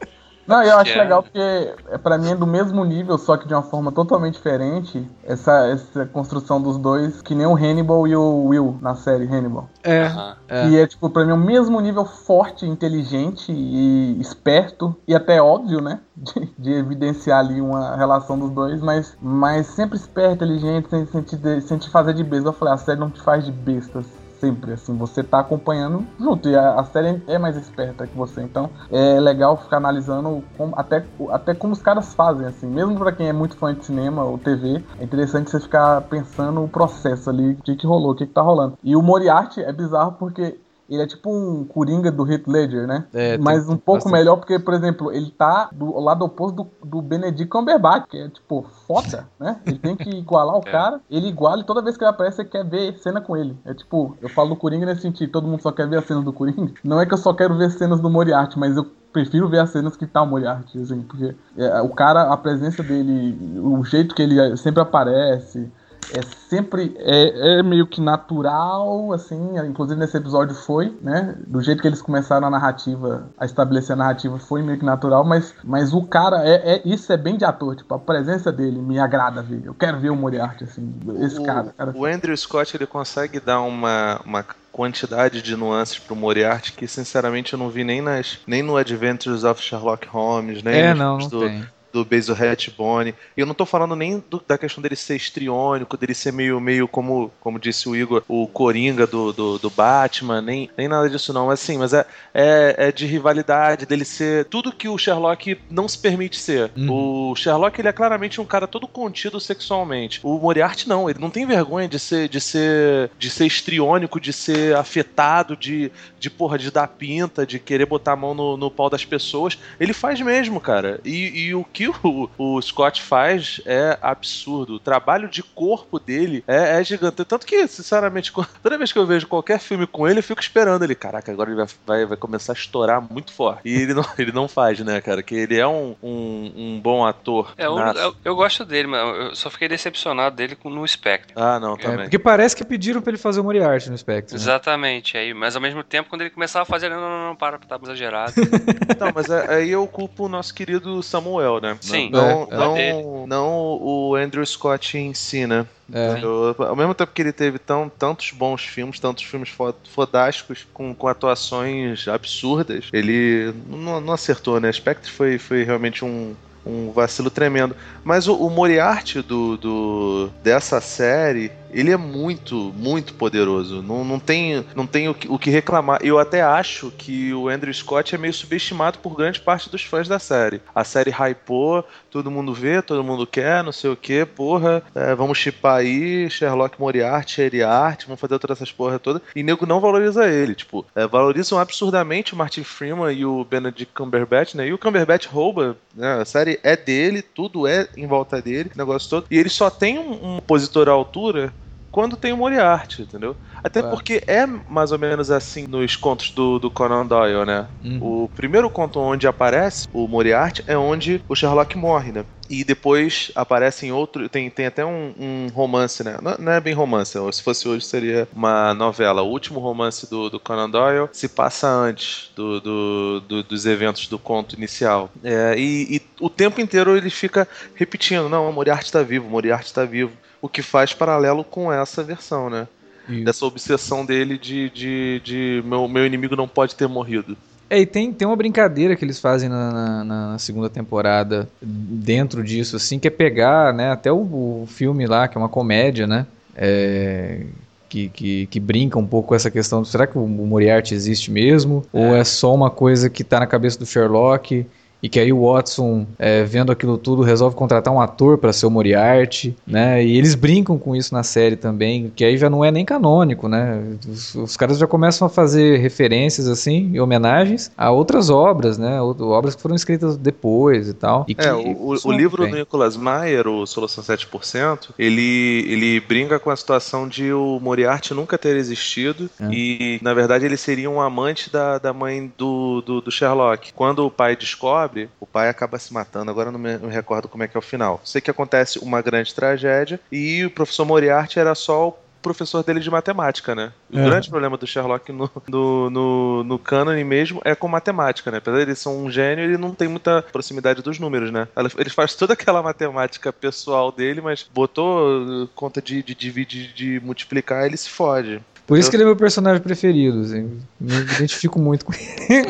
[0.47, 1.03] Não, eu acho é.
[1.03, 4.35] legal porque é, pra mim é do mesmo nível, só que de uma forma totalmente
[4.35, 9.27] diferente, essa, essa construção dos dois, que nem o Hannibal e o Will na série
[9.27, 9.69] Hannibal.
[9.83, 10.11] É.
[10.49, 10.69] é.
[10.69, 15.81] E é, tipo, pra mim, o mesmo nível forte, inteligente e esperto, e até óbvio,
[15.81, 16.01] né?
[16.17, 21.21] De, de evidenciar ali uma relação dos dois, mas, mas sempre esperto, inteligente, sem, sem,
[21.21, 22.49] te, sem te fazer de besta.
[22.49, 24.07] Eu falei, a série não te faz de bestas
[24.40, 28.42] sempre, assim, você tá acompanhando junto, e a, a, série é mais esperta que você,
[28.42, 33.12] então é legal ficar analisando como, até, até como os caras fazem, assim, mesmo para
[33.12, 37.31] quem é muito fã de cinema ou TV, é interessante você ficar pensando o processo
[37.31, 38.79] ali, o que que rolou, o que que tá rolando.
[38.83, 43.05] E o Moriarty é bizarro porque ele é tipo um Coringa do Heath Ledger, né?
[43.12, 44.12] É, Mas um pouco bastante.
[44.12, 48.29] melhor porque, por exemplo, ele tá do lado oposto do, do Benedict Cumberbatch, que é
[48.29, 49.61] tipo foda, né?
[49.66, 50.70] Ele tem que igualar o é.
[50.70, 53.57] cara, ele iguala e toda vez que ele aparece você quer ver cena com ele.
[53.64, 56.25] É tipo, eu falo do Coringa nesse sentido, todo mundo só quer ver as cenas
[56.25, 56.72] do Coringa.
[56.85, 59.70] Não é que eu só quero ver cenas do Moriarty, mas eu prefiro ver as
[59.70, 64.14] cenas que tá o Moriarty, assim, porque é, o cara, a presença dele, o jeito
[64.14, 65.72] que ele sempre aparece,
[66.12, 71.35] é sempre é, é, meio que natural, assim, inclusive nesse episódio foi, né?
[71.47, 75.25] Do jeito que eles começaram a narrativa, a estabelecer a narrativa foi meio que natural,
[75.25, 78.81] mas, mas o cara é, é isso é bem de ator, tipo, a presença dele
[78.81, 79.62] me agrada ver.
[79.64, 81.92] Eu quero ver o Moriarty assim, esse o, cara, cara.
[81.95, 87.55] O Andrew Scott ele consegue dar uma, uma quantidade de nuances pro Moriarty que sinceramente
[87.55, 91.29] eu não vi nem nas nem no Adventures of Sherlock Holmes, nem é, não, não
[91.29, 91.66] do, tem
[91.97, 93.15] do Basil Hatbone.
[93.37, 96.61] E eu não tô falando nem do, da questão dele ser estriônico, dele ser meio,
[96.61, 101.09] meio como, como disse o Igor, o Coringa do, do, do Batman, nem, nem nada
[101.09, 101.47] disso não.
[101.47, 105.89] Mas assim, mas é, é, é, de rivalidade, dele ser tudo que o Sherlock não
[105.89, 106.71] se permite ser.
[106.77, 107.31] Uhum.
[107.31, 110.21] O Sherlock, ele é claramente um cara todo contido sexualmente.
[110.23, 114.33] O Moriarty não, ele não tem vergonha de ser de ser de ser estriônico, de
[114.33, 118.71] ser afetado, de, de porra, de dar pinta, de querer botar a mão no, no
[118.71, 119.59] pau das pessoas.
[119.81, 121.01] Ele faz mesmo, cara.
[121.05, 124.75] E, e o que que o, o Scott faz é absurdo.
[124.75, 127.25] O trabalho de corpo dele é, é gigante.
[127.25, 130.83] Tanto que, sinceramente, toda vez que eu vejo qualquer filme com ele, eu fico esperando
[130.85, 130.94] ele.
[130.94, 133.62] Caraca, agora ele vai, vai, vai começar a estourar muito forte.
[133.64, 135.22] E ele não, ele não faz, né, cara?
[135.22, 137.53] Que ele é um, um, um bom ator.
[137.57, 141.33] É, eu, eu, eu, gosto dele, mas eu só fiquei decepcionado dele no Spectre.
[141.37, 142.01] Ah, não, também.
[142.01, 144.35] É, porque parece que pediram pra ele fazer o Moriarty no Spectre.
[144.35, 144.40] Né?
[144.40, 145.16] Exatamente.
[145.16, 147.79] Aí, mas ao mesmo tempo, quando ele começava a fazer, não, não, não, para, tá
[147.83, 148.33] exagerado.
[148.99, 151.65] não, mas é, aí eu culpo o nosso querido Samuel, né?
[151.81, 152.11] Sim.
[152.11, 155.66] Não, é, não, não, não o Andrew Scott em si, né?
[155.92, 156.18] É.
[156.22, 159.50] Eu, ao mesmo tempo que ele teve tão, tantos bons filmes, tantos filmes
[159.85, 164.72] fodásticos, com, com atuações absurdas, ele não, não acertou, né?
[164.72, 166.35] Spectre foi, foi realmente um,
[166.66, 167.76] um vacilo tremendo.
[168.02, 173.83] Mas o, o Moriarty do, do, dessa série, ele é muito, muito poderoso.
[173.83, 176.01] Não, não tem, não tem o, que, o que reclamar.
[176.03, 180.09] Eu até acho que o Andrew Scott é meio subestimado por grande parte dos fãs
[180.09, 180.62] da série.
[180.75, 184.83] A série hypou, todo mundo vê, todo mundo quer, não sei o que, porra.
[184.95, 189.21] É, vamos chipar aí Sherlock Moriarty, Art, vamos fazer todas essas porra toda.
[189.35, 190.55] E nego não valoriza ele.
[190.55, 194.67] Tipo, é, valorizam absurdamente o Martin Freeman e o Benedict Cumberbatch, né?
[194.67, 196.21] E o Cumberbatch rouba, né?
[196.23, 199.27] A série é dele, tudo é em volta dele, negócio todo.
[199.31, 201.53] E ele só tem um, um opositor à altura
[201.97, 203.35] quando tem o Moriarty, entendeu?
[203.65, 203.83] Até é.
[203.85, 207.67] porque é mais ou menos assim nos contos do, do Conan Doyle, né?
[207.83, 208.25] Uhum.
[208.25, 212.27] O primeiro conto onde aparece o Moriarty é onde o Sherlock morre, né?
[212.51, 214.29] E depois aparece em outro.
[214.29, 216.19] Tem, tem até um, um romance, né?
[216.21, 219.23] Não, não, é bem romance, se fosse hoje seria uma novela.
[219.23, 224.07] O último romance do, do Conan Doyle se passa antes do, do, do dos eventos
[224.07, 225.11] do conto inicial.
[225.25, 229.31] É, e, e, o tempo inteiro ele fica repetindo: não, o Moriarty está vivo, o
[229.31, 232.66] Moriarty está vivo o que faz paralelo com essa versão, né?
[233.09, 233.25] Isso.
[233.25, 237.37] Dessa obsessão dele de, de, de meu, meu inimigo não pode ter morrido.
[237.68, 242.42] É, e tem, tem uma brincadeira que eles fazem na, na, na, segunda temporada dentro
[242.44, 246.07] disso, assim, que é pegar, né, até o, o filme lá, que é uma comédia,
[246.07, 247.40] né, é,
[247.88, 251.85] que, que, que, brinca um pouco com essa questão, será que o Moriarty existe mesmo?
[251.92, 251.99] É.
[251.99, 254.64] Ou é só uma coisa que está na cabeça do Sherlock
[255.07, 258.66] e que aí o Watson, é, vendo aquilo tudo, resolve contratar um ator para ser
[258.66, 260.05] o Moriarty, né?
[260.05, 263.47] E eles brincam com isso na série também, que aí já não é nem canônico,
[263.47, 263.85] né?
[264.09, 269.01] Os, os caras já começam a fazer referências assim e homenagens a outras obras, né?
[269.01, 271.25] Obras que foram escritas depois e tal.
[271.29, 272.51] E é, o, o livro bem.
[272.51, 278.12] do Nicholas Meyer, o Solução 7%, ele, ele brinca com a situação de o Moriarty
[278.12, 279.47] nunca ter existido é.
[279.53, 283.73] e, na verdade, ele seria um amante da, da mãe do, do, do Sherlock.
[283.73, 286.31] Quando o pai descobre o pai acaba se matando.
[286.31, 288.01] Agora não me, não me recordo como é que é o final.
[288.05, 292.81] Sei que acontece uma grande tragédia e o professor Moriarty era só o professor dele
[292.81, 293.73] de matemática, né?
[293.93, 294.05] O é.
[294.05, 298.39] grande problema do Sherlock no, no, no, no cânone mesmo é com matemática, né?
[298.39, 301.47] Apesar de ele ser um gênio, ele não tem muita proximidade dos números, né?
[301.79, 307.01] Ele faz toda aquela matemática pessoal dele, mas botou conta de, de dividir, de, de
[307.01, 308.43] multiplicar, ele se fode.
[308.66, 310.61] Por isso que ele é meu personagem preferido, assim.
[310.81, 312.48] Me identifico muito com ele.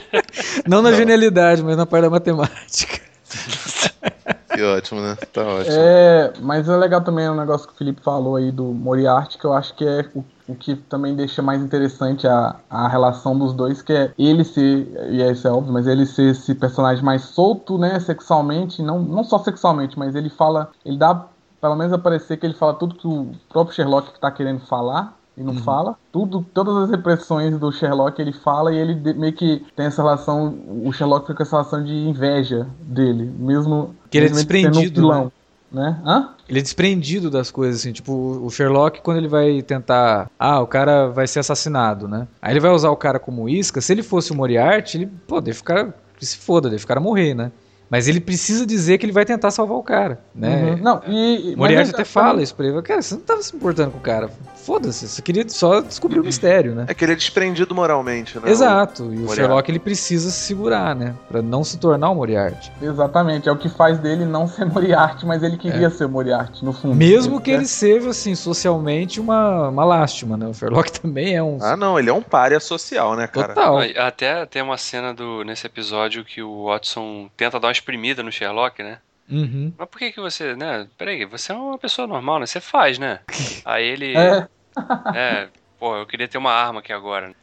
[0.66, 0.96] Não na Não.
[0.96, 3.00] genialidade, mas na parte da matemática.
[4.58, 5.16] Que ótimo, né?
[5.32, 5.76] Tá ótimo.
[5.78, 9.44] É, mas é legal também o negócio que o Felipe falou aí do Moriarty, que
[9.44, 13.52] eu acho que é o, o que também deixa mais interessante a, a relação dos
[13.52, 17.22] dois, que é ele ser, e isso é óbvio, mas ele ser esse personagem mais
[17.22, 21.26] solto, né, sexualmente, não, não só sexualmente, mas ele fala, ele dá
[21.60, 25.17] pelo menos a parecer que ele fala tudo que o próprio Sherlock está querendo falar,
[25.38, 25.62] e não uhum.
[25.62, 25.96] fala.
[26.12, 30.02] Tudo, todas as repressões do Sherlock ele fala e ele de, meio que tem essa
[30.02, 30.58] relação.
[30.84, 33.94] O Sherlock fica com essa relação de inveja dele, mesmo.
[34.10, 35.08] Que ele é desprendido.
[35.08, 35.30] Um né?
[35.70, 36.00] né?
[36.04, 36.30] Hã?
[36.48, 40.30] Ele é desprendido das coisas, assim, tipo, o Sherlock, quando ele vai tentar.
[40.38, 42.26] Ah, o cara vai ser assassinado, né?
[42.42, 43.80] Aí ele vai usar o cara como isca.
[43.80, 45.94] Se ele fosse o Moriarty, ele, pô, deve ficar.
[46.20, 47.52] Se foda, deve ficar morrer, né?
[47.90, 50.72] Mas ele precisa dizer que ele vai tentar salvar o cara, né?
[50.72, 50.76] Uhum.
[50.76, 52.82] Não, e, Moriarty até fala isso pra ele.
[52.82, 54.30] Cara, você não tava se importando com o cara.
[54.68, 56.84] Foda-se, você queria só descobrir o mistério, né?
[56.88, 58.50] É que ele é desprendido moralmente, né?
[58.50, 59.04] Exato.
[59.04, 59.34] E o Moriarty.
[59.36, 61.14] Sherlock ele precisa se segurar, né?
[61.26, 62.70] Pra não se tornar o Moriarty.
[62.82, 63.48] Exatamente.
[63.48, 65.90] É o que faz dele não ser Moriarty, mas ele queria é.
[65.90, 66.94] ser Moriarty, no fundo.
[66.94, 70.46] Mesmo que ele seja, assim, socialmente uma, uma lástima, né?
[70.46, 71.56] O Sherlock também é um.
[71.62, 73.54] Ah, não, ele é um párea social, né, cara?
[73.54, 73.78] Total.
[73.96, 78.30] Até tem uma cena do, nesse episódio que o Watson tenta dar uma exprimida no
[78.30, 78.98] Sherlock, né?
[79.30, 79.72] Uhum.
[79.76, 80.86] Mas por que que você, né?
[80.96, 82.46] Peraí, você é uma pessoa normal, né?
[82.46, 83.20] Você faz, né?
[83.64, 84.16] Aí ele.
[84.16, 84.46] É.
[85.14, 87.34] é, pô, eu queria ter uma arma aqui agora.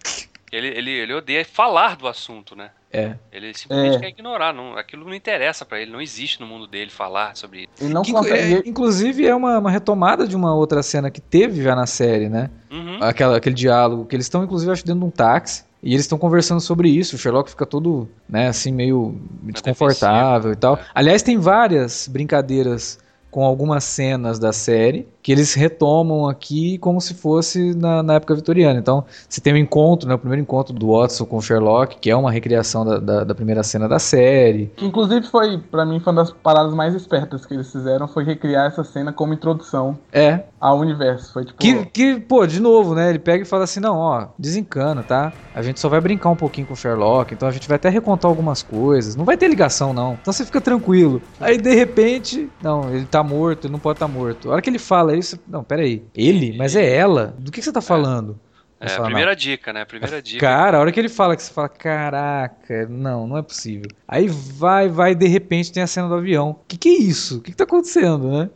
[0.52, 2.70] Ele, ele, ele odeia falar do assunto, né?
[2.92, 3.16] É.
[3.30, 4.00] Ele simplesmente é.
[4.00, 4.54] quer ignorar.
[4.54, 7.84] Não, aquilo não interessa para ele, não existe no mundo dele falar sobre isso.
[7.84, 8.56] Ele não que, consegue...
[8.56, 12.30] é, inclusive, é uma, uma, retomada de uma outra cena que teve já na série,
[12.30, 12.50] né?
[12.72, 13.00] Uhum.
[13.02, 15.66] Aquela, aquele diálogo que eles estão, inclusive, acho dentro de um táxi.
[15.84, 17.16] E eles estão conversando sobre isso.
[17.16, 20.80] O Sherlock fica todo, né, assim, meio desconfortável e tal.
[20.96, 22.98] Aliás, tem várias brincadeiras
[23.30, 28.36] com algumas cenas da série que eles retomam aqui como se fosse na, na, época
[28.36, 28.80] vitoriana.
[28.80, 31.98] Então, você tem o um encontro, né, o primeiro encontro do Watson com o Sherlock,
[31.98, 34.72] que é uma recriação da, da, da primeira cena da série.
[34.76, 38.24] Que inclusive foi, para mim, foi uma das paradas mais espertas que eles fizeram, foi
[38.24, 40.44] recriar essa cena como introdução é.
[40.60, 41.34] ao universo.
[41.34, 41.58] Foi tipo.
[41.58, 43.10] Que, que, pô, de novo, né?
[43.10, 45.34] Ele pega e fala assim: não, ó, desencana, tá?
[45.56, 47.90] A gente só vai brincar um pouquinho com o Sherlock, então a gente vai até
[47.90, 49.16] recontar algumas coisas.
[49.16, 50.20] Não vai ter ligação, não.
[50.22, 51.20] Então você fica tranquilo.
[51.40, 54.50] Aí de repente, não, ele tá morto, ele não pode estar tá morto.
[54.50, 56.04] A hora que ele fala isso, não, peraí.
[56.16, 56.58] Ele?
[56.58, 57.36] Mas é ela?
[57.38, 58.40] Do que, que você tá falando?
[58.80, 59.36] É, a primeira não.
[59.36, 59.86] dica, né?
[59.86, 60.40] Primeira dica.
[60.40, 63.90] Cara, a hora que ele fala que você fala, caraca, não, não é possível.
[64.08, 66.60] Aí vai, vai, de repente tem a cena do avião.
[66.68, 67.38] Que que é isso?
[67.38, 68.50] O que, que tá acontecendo, né?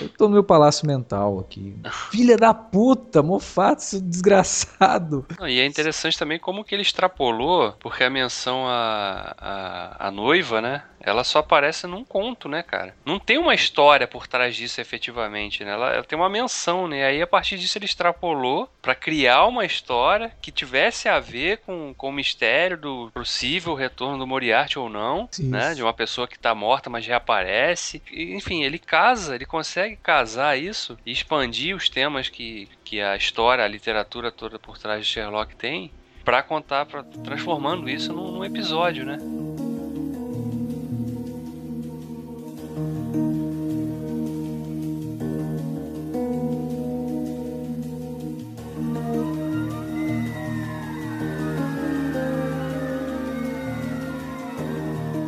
[0.00, 1.76] Eu tô no meu palácio mental aqui.
[2.10, 5.26] Filha da puta, Moffat, seu desgraçado.
[5.38, 10.10] Não, e é interessante também como que ele extrapolou, porque a menção à, à, à
[10.10, 10.82] noiva, né?
[11.04, 12.96] ela só aparece num conto, né, cara?
[13.04, 15.72] Não tem uma história por trás disso efetivamente, né?
[15.72, 17.04] Ela, ela tem uma menção, né?
[17.04, 21.94] Aí a partir disso ele extrapolou para criar uma história que tivesse a ver com,
[21.94, 25.44] com o mistério do possível retorno do Moriarty ou não, Isso.
[25.44, 25.74] né?
[25.74, 28.02] De uma pessoa que tá morta, mas reaparece.
[28.10, 33.14] E, enfim, ele casa, ele consegue casar isso e expandir os temas que, que a
[33.14, 35.92] história, a literatura toda por trás de Sherlock tem
[36.24, 39.16] para contar, pra, transformando isso num, num episódio, né?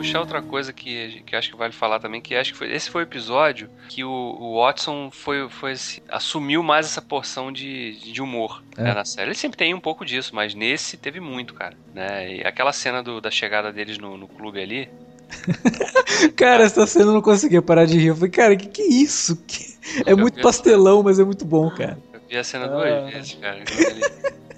[0.07, 2.89] Puxar outra coisa que, que acho que vale falar também, que acho que foi, esse
[2.89, 5.75] foi o episódio que o, o Watson foi, foi
[6.09, 8.83] assumiu mais essa porção de, de humor é.
[8.83, 9.29] né, na série.
[9.29, 11.77] Ele sempre tem um pouco disso, mas nesse teve muito, cara.
[11.93, 12.37] Né?
[12.37, 14.89] E aquela cena do, da chegada deles no, no clube ali,
[16.37, 18.09] cara, essa cena eu não conseguia parar de rir.
[18.09, 19.37] Eu falei, cara, que que é isso?
[19.47, 19.77] Que...
[20.05, 21.99] É muito pastelão, mas é muito bom, cara.
[22.13, 23.01] Eu vi a cena duas ah.
[23.03, 23.63] vezes, cara.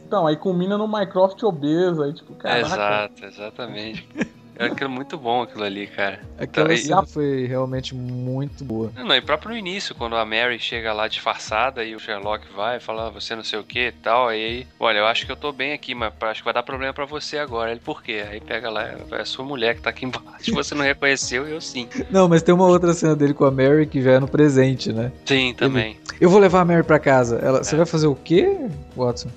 [0.06, 2.60] Então, aí culmina no Minecraft obeso, aí tipo, cara.
[2.60, 4.06] Exato, exatamente.
[4.58, 6.20] É aquilo muito bom aquilo ali, cara.
[6.36, 8.90] Aquela então, cena foi realmente muito boa.
[8.96, 12.80] Não, e próprio no início, quando a Mary chega lá disfarçada e o Sherlock vai
[12.80, 15.36] fala, ah, você não sei o que e tal, aí, olha, eu acho que eu
[15.36, 17.70] tô bem aqui, mas acho que vai dar problema para você agora.
[17.70, 18.24] Ele, por quê?
[18.28, 21.60] Aí pega lá, é a sua mulher que tá aqui embaixo, você não reconheceu, eu
[21.60, 21.88] sim.
[22.10, 24.92] Não, mas tem uma outra cena dele com a Mary que já é no presente,
[24.92, 25.12] né?
[25.24, 25.90] Sim, também.
[25.90, 27.36] Ele, eu vou levar a Mary pra casa.
[27.36, 27.62] Ela, é.
[27.62, 28.58] Você vai fazer o quê,
[28.96, 29.28] Watson?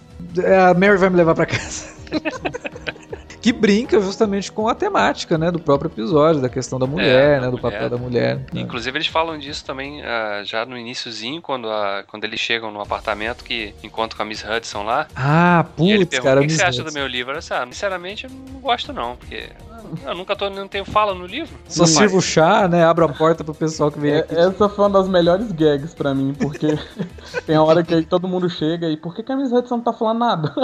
[0.69, 1.91] A Mary vai me levar pra casa.
[3.41, 7.41] que brinca justamente com a temática, né, do próprio episódio, da questão da mulher, é,
[7.41, 7.71] né, do mulher.
[7.71, 8.35] papel da mulher.
[8.53, 8.61] Né.
[8.61, 12.79] Inclusive eles falam disso também uh, já no iníciozinho, quando, a, quando eles chegam no
[12.79, 15.07] apartamento que encontram com a Miss Hudson lá.
[15.15, 16.39] Ah, putz, cara.
[16.39, 17.33] O que, que você acha do meu livro?
[17.33, 19.49] Eu disse, ah, sinceramente, eu não gosto não, porque
[20.05, 21.53] eu nunca tô, não tenho fala no livro.
[21.67, 22.85] Só sirvo o chá, né?
[22.85, 24.35] Abra a porta pro pessoal que vem é, aqui.
[24.35, 26.77] Essa foi uma das melhores gags pra mim, porque
[27.45, 29.83] tem a hora que todo mundo chega e por que, que a Miss Hudson não
[29.83, 30.53] tá falando nada?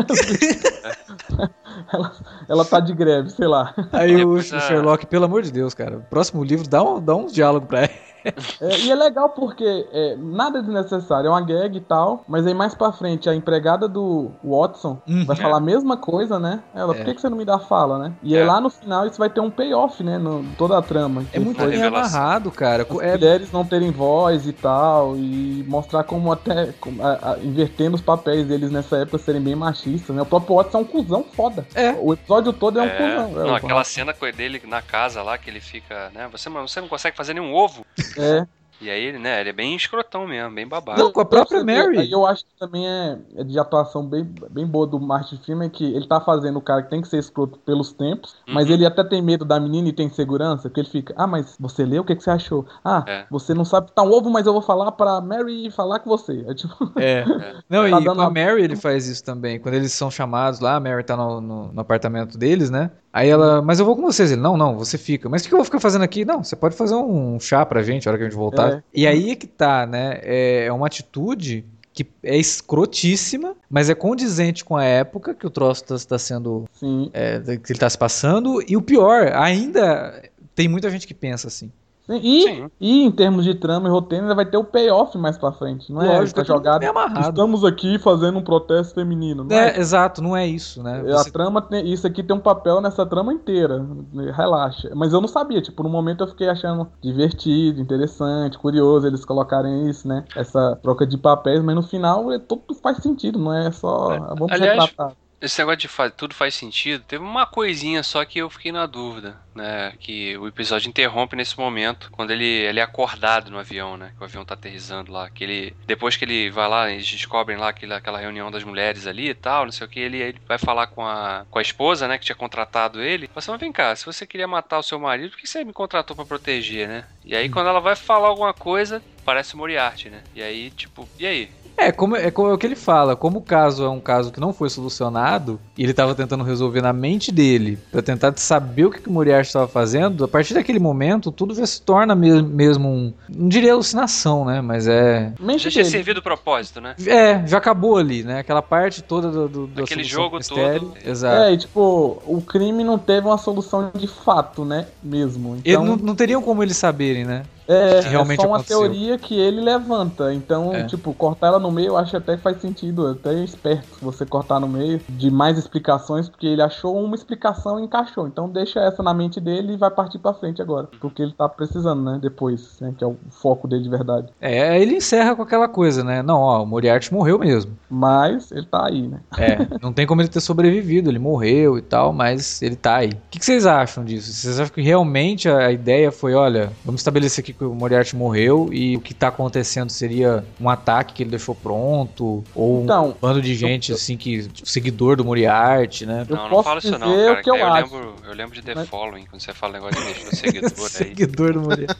[1.91, 2.11] ela,
[2.47, 3.73] ela tá de greve, sei lá.
[3.91, 7.25] Aí o, o Sherlock, pelo amor de Deus, cara, próximo livro dá um, dá um
[7.25, 8.06] diálogo pra ele.
[8.59, 12.53] É, e é legal porque é, nada desnecessário, é uma gag e tal, mas aí
[12.53, 15.25] mais pra frente a empregada do Watson uhum.
[15.25, 16.61] vai falar a mesma coisa, né?
[16.73, 17.13] Ela, por que, é.
[17.13, 18.13] que você não me dá fala, né?
[18.23, 18.45] E aí é.
[18.45, 20.17] lá no final isso vai ter um payoff, né?
[20.17, 21.23] No, toda a trama.
[21.31, 22.83] É muito bem amarrado, cara.
[22.89, 23.11] As é...
[23.11, 28.01] mulheres não terem voz e tal, e mostrar como até como, a, a, invertendo os
[28.01, 30.21] papéis deles nessa época serem bem machistas, né?
[30.21, 31.65] O próprio Watson é um cuzão foda.
[31.75, 31.91] É.
[31.91, 33.45] O episódio todo é, um cuzão.
[33.45, 36.27] Não, aquela cena dele na casa lá que ele fica, né?
[36.31, 37.85] Você, você não consegue fazer nenhum ovo.
[38.17, 38.47] É.
[38.79, 41.01] E aí ele, né, ele é bem escrotão mesmo, bem babado.
[41.01, 41.97] Não, com a própria Mary.
[41.97, 45.67] Aí eu acho que também é, é, de atuação bem, bem boa do Martin Freeman,
[45.67, 48.53] é que ele tá fazendo o cara que tem que ser escroto pelos tempos, uhum.
[48.53, 51.55] mas ele até tem medo da menina e tem segurança, porque ele fica, ah, mas
[51.59, 52.67] você leu, o que, que você achou?
[52.85, 53.25] Ah, é.
[53.31, 56.45] você não sabe tá um ovo, mas eu vou falar pra Mary falar com você.
[56.47, 56.91] É tipo...
[56.97, 57.19] É.
[57.21, 57.25] é.
[57.67, 60.75] Não, tá e com a Mary ele faz isso também, quando eles são chamados lá,
[60.75, 62.91] a Mary tá no, no, no apartamento deles, né?
[63.17, 64.31] Aí ela, mas eu vou com vocês.
[64.31, 65.27] Ele, não, não, você fica.
[65.27, 66.23] Mas o que eu vou ficar fazendo aqui?
[66.23, 68.73] Não, você pode fazer um chá pra gente a hora que a gente voltar.
[68.73, 68.83] É.
[68.93, 70.19] E aí é que tá, né?
[70.21, 75.49] É, é uma atitude que é escrotíssima, mas é condizente com a época que o
[75.49, 76.65] troço está tá sendo.
[77.11, 78.63] É, que ele tá se passando.
[78.67, 80.21] E o pior, ainda
[80.53, 81.71] tem muita gente que pensa assim.
[82.09, 85.51] E, e em termos de trama e roteiro, ainda vai ter o payoff mais pra
[85.51, 85.91] frente.
[85.91, 86.83] Não é Lógico, tá jogado.
[87.19, 89.45] Estamos aqui fazendo um protesto feminino.
[89.49, 91.03] É, é, exato, não é isso, né?
[91.03, 91.29] Você...
[91.29, 93.85] A trama, tem, isso aqui tem um papel nessa trama inteira.
[94.33, 94.89] Relaxa.
[94.95, 99.89] Mas eu não sabia, tipo, no momento eu fiquei achando divertido, interessante, curioso eles colocarem
[99.89, 100.23] isso, né?
[100.35, 104.13] Essa troca de papéis, mas no final é, tudo faz sentido, não é só.
[104.13, 104.19] É.
[104.19, 108.39] Vamos Aliás, retratar Esse negócio de fa tudo faz sentido, teve uma coisinha só que
[108.39, 109.93] eu fiquei na dúvida, né?
[109.99, 114.13] Que o episódio interrompe nesse momento, quando ele, ele é acordado no avião, né?
[114.17, 115.29] Que o avião tá aterrissando lá.
[115.29, 119.05] Que ele, depois que ele vai lá, eles descobrem lá aquela, aquela reunião das mulheres
[119.05, 121.61] ali e tal, não sei o que, ele, ele vai falar com a, com a
[121.61, 122.17] esposa, né?
[122.17, 123.27] Que tinha contratado ele.
[123.27, 125.63] Fala assim, mas vem cá, se você queria matar o seu marido, por que você
[125.63, 127.05] me contratou para proteger, né?
[127.23, 130.23] E aí, quando ela vai falar alguma coisa, parece o Moriarty, né?
[130.33, 131.51] E aí, tipo, e aí?
[131.77, 134.31] É, como, é, como é o que ele fala, como o caso é um caso
[134.31, 138.85] que não foi solucionado, e ele estava tentando resolver na mente dele, para tentar saber
[138.85, 142.15] o que, que o Moriarty estava fazendo, a partir daquele momento, tudo já se torna
[142.15, 143.13] me mesmo um.
[143.29, 144.59] Não diria alucinação, né?
[144.59, 145.31] Mas é.
[145.39, 146.95] Mente já tinha servido o propósito, né?
[147.05, 148.39] É, já acabou ali, né?
[148.39, 149.67] Aquela parte toda do.
[149.67, 150.93] do Aquele jogo todo.
[151.05, 151.43] Exato.
[151.43, 154.87] É, e tipo, o crime não teve uma solução de fato, né?
[155.03, 155.57] Mesmo.
[155.63, 155.85] Então...
[155.85, 157.43] Não, não teriam como eles saberem, né?
[157.67, 158.79] É, realmente é só uma aconteceu.
[158.79, 160.33] teoria que ele levanta.
[160.33, 160.83] Então, é.
[160.85, 163.07] tipo, cortar ela no meio eu acho até que faz sentido.
[163.07, 167.83] Até esperto você cortar no meio de mais explicações, porque ele achou uma explicação e
[167.83, 168.27] encaixou.
[168.27, 170.87] Então deixa essa na mente dele e vai partir pra frente agora.
[170.99, 172.19] Porque ele tá precisando, né?
[172.21, 174.27] Depois, né, que é o foco dele de verdade.
[174.39, 176.21] É, ele encerra com aquela coisa, né?
[176.21, 177.77] Não, ó, o Moriarty morreu mesmo.
[177.89, 179.19] Mas ele tá aí, né?
[179.37, 183.09] É, não tem como ele ter sobrevivido, ele morreu e tal, mas ele tá aí.
[183.09, 184.31] O que, que vocês acham disso?
[184.31, 188.69] Vocês acham que realmente a ideia foi, olha, vamos estabelecer aqui que o Moriarty morreu
[188.71, 193.13] e o que tá acontecendo seria um ataque que ele deixou pronto, ou então, um
[193.19, 196.25] bando de gente, eu, assim, que tipo, seguidor do Moriarty, né?
[196.29, 197.41] Não, não fala isso não, cara.
[197.41, 198.89] Que eu, eu, lembro, eu lembro de The Mas...
[198.89, 200.89] Following, quando você fala negócio de deixar seguidor aí.
[200.89, 201.95] seguidor do Moriarty.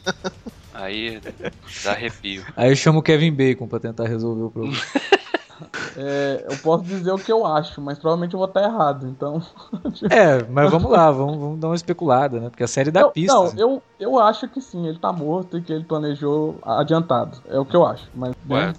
[0.74, 1.20] Aí
[1.84, 2.44] dá arrepio.
[2.56, 4.78] Aí eu chamo o Kevin Bacon pra tentar resolver o problema.
[5.96, 9.42] É, eu posso dizer o que eu acho, mas provavelmente eu vou estar errado, então.
[10.10, 12.50] é, mas vamos lá, vamos, vamos, dar uma especulada, né?
[12.50, 13.34] Porque a série dá eu, pista.
[13.34, 13.60] Não, assim.
[13.60, 17.38] eu, eu acho que sim, ele tá morto e que ele planejou adiantado.
[17.48, 18.08] É o que eu acho.
[18.14, 18.78] Mas, Ué, mas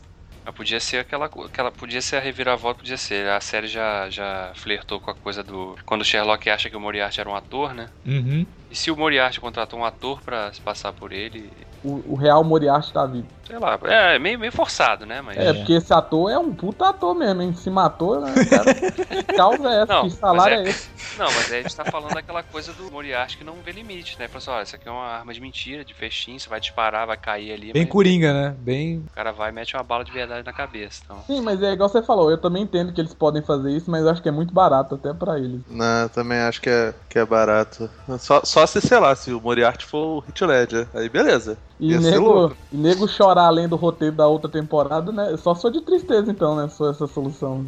[0.59, 1.71] podia ser aquela, aquela.
[1.71, 3.29] Podia ser a reviravolta, podia ser.
[3.29, 5.77] A série já, já flertou com a coisa do.
[5.85, 7.87] Quando o Sherlock acha que o Moriarty era um ator, né?
[8.05, 8.45] Uhum.
[8.69, 11.49] E se o Moriarty contratou um ator para se passar por ele?
[11.83, 13.27] O, o real Moriarty tá vivo.
[13.49, 15.23] Sei lá, é meio, meio forçado, né?
[15.23, 15.35] Mas...
[15.35, 17.51] É, porque esse ator é um puta ator mesmo, hein?
[17.55, 18.31] Se matou, né?
[18.45, 19.93] Cara, que causa é essa?
[19.93, 20.65] Não, que salário é...
[20.65, 20.69] é...
[20.69, 20.87] esse?
[21.17, 24.19] Não, mas aí a gente tá falando daquela coisa do Moriarty que não vê limite,
[24.19, 24.27] né?
[24.27, 27.07] Falou assim, olha, isso aqui é uma arma de mentira, de festim, você vai disparar,
[27.07, 27.73] vai cair ali.
[27.73, 28.55] Bem coringa, né?
[28.59, 29.03] Bem...
[29.09, 31.23] O cara vai e mete uma bala de verdade na cabeça, então...
[31.25, 34.03] Sim, mas é igual você falou, eu também entendo que eles podem fazer isso, mas
[34.03, 35.61] eu acho que é muito barato até pra eles.
[35.67, 37.89] Não, também acho que é, que é barato.
[38.19, 41.57] Só, só se, sei lá, se o Moriarty for o Hit Ledger, aí beleza.
[41.79, 45.37] E nego, e nego chorar além do roteiro da outra temporada, né?
[45.37, 46.67] Só sou de tristeza, então, né?
[46.67, 47.65] Só essa solução.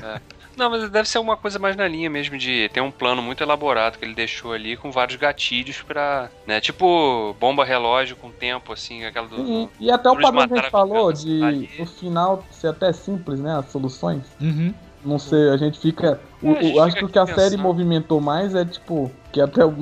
[0.00, 0.20] É.
[0.56, 3.42] Não, mas deve ser alguma coisa mais na linha mesmo de ter um plano muito
[3.42, 6.30] elaborado que ele deixou ali com vários gatilhos pra.
[6.46, 6.60] né?
[6.60, 9.36] Tipo bomba relógio com tempo, assim, aquela do.
[9.36, 11.70] Sim, e até o padrão que a gente falou de ali.
[11.78, 13.58] no final ser até simples, né?
[13.58, 14.22] As soluções.
[14.40, 14.72] Uhum.
[15.04, 16.20] Não sei, a gente fica.
[16.42, 19.10] É, o, a gente acho que o que a série movimentou mais é tipo.
[19.32, 19.74] Que até eu,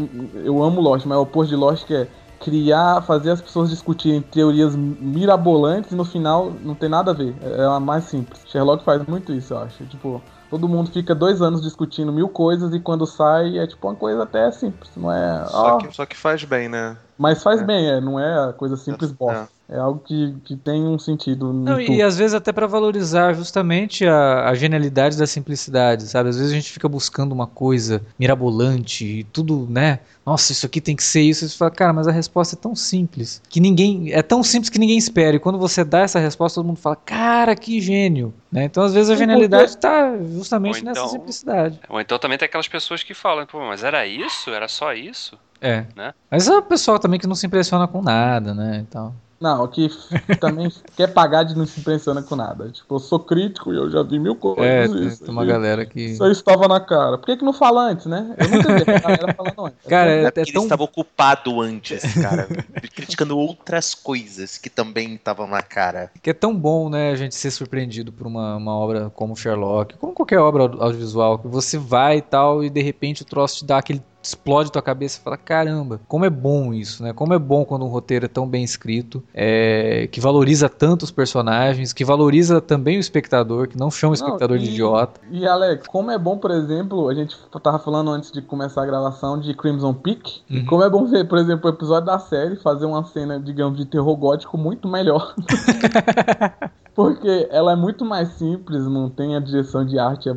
[0.45, 2.09] eu amo Lost, mas o oposto de Lost que é
[2.41, 7.35] criar, fazer as pessoas discutirem teorias mirabolantes e no final não tem nada a ver.
[7.43, 8.41] É a mais simples.
[8.47, 9.85] Sherlock faz muito isso, eu acho.
[9.85, 13.95] Tipo, todo mundo fica dois anos discutindo mil coisas e quando sai é tipo uma
[13.95, 15.45] coisa até simples, não é?
[15.47, 16.97] Só, oh, que, só que faz bem, né?
[17.21, 17.65] Mas faz é.
[17.65, 19.13] bem, é, não é a coisa simples é.
[19.13, 19.49] bosta.
[19.69, 21.53] É algo que, que tem um sentido.
[21.53, 26.31] Não, e às vezes até para valorizar justamente a, a, genialidade da simplicidade, sabe?
[26.31, 30.01] Às vezes a gente fica buscando uma coisa mirabolante e tudo, né?
[30.27, 31.45] Nossa, isso aqui tem que ser isso.
[31.45, 34.13] E você fala, cara, mas a resposta é tão simples que ninguém.
[34.13, 35.37] É tão simples que ninguém espera.
[35.37, 38.35] E quando você dá essa resposta, todo mundo fala, cara, que gênio.
[38.51, 38.65] Né?
[38.65, 41.79] Então, às vezes, a genialidade está justamente então, nessa simplicidade.
[41.89, 44.51] Ou então também tem aquelas pessoas que falam, pô, mas era isso?
[44.51, 45.39] Era só isso?
[45.61, 45.87] É.
[45.95, 46.15] Né?
[46.31, 48.79] Mas é o pessoal também que não se impressiona com nada, né?
[48.79, 49.15] Então...
[49.41, 49.89] Não, que
[50.39, 52.69] também quer pagar de não se impressiona com nada.
[52.71, 54.63] Tipo, eu sou crítico e eu já vi mil coisas.
[54.63, 55.99] É, isso, tem uma galera que.
[55.99, 57.17] Isso aí estava na cara.
[57.17, 58.37] Por que, que não fala antes, né?
[58.37, 59.89] Eu não entendi a galera falando antes.
[59.89, 60.43] Cara, é, é, é tão...
[60.43, 62.47] ele estava ocupado antes, cara.
[62.95, 66.11] criticando outras coisas que também estavam na cara.
[66.23, 69.97] Que é tão bom, né, a gente ser surpreendido por uma, uma obra como Sherlock,
[69.97, 73.65] como qualquer obra audiovisual, que você vai e tal, e de repente o troço te
[73.65, 77.13] dá aquele explode tua cabeça e fala: caramba, como é bom isso, né?
[77.13, 81.11] Como é bom quando um roteiro é tão bem escrito, é, que valoriza tanto os
[81.11, 85.21] personagens, que valoriza também o espectador, que não chama o espectador não, e, de idiota.
[85.31, 88.87] E Alex, como é bom, por exemplo, a gente tava falando antes de começar a
[88.87, 90.67] gravação de Crimson Peak, uhum.
[90.67, 93.87] como é bom ver, por exemplo, o episódio da série fazer uma cena, digamos, de
[93.87, 95.35] terror gótico muito melhor.
[96.95, 100.37] Porque ela é muito mais simples, não tem a direção de arte é,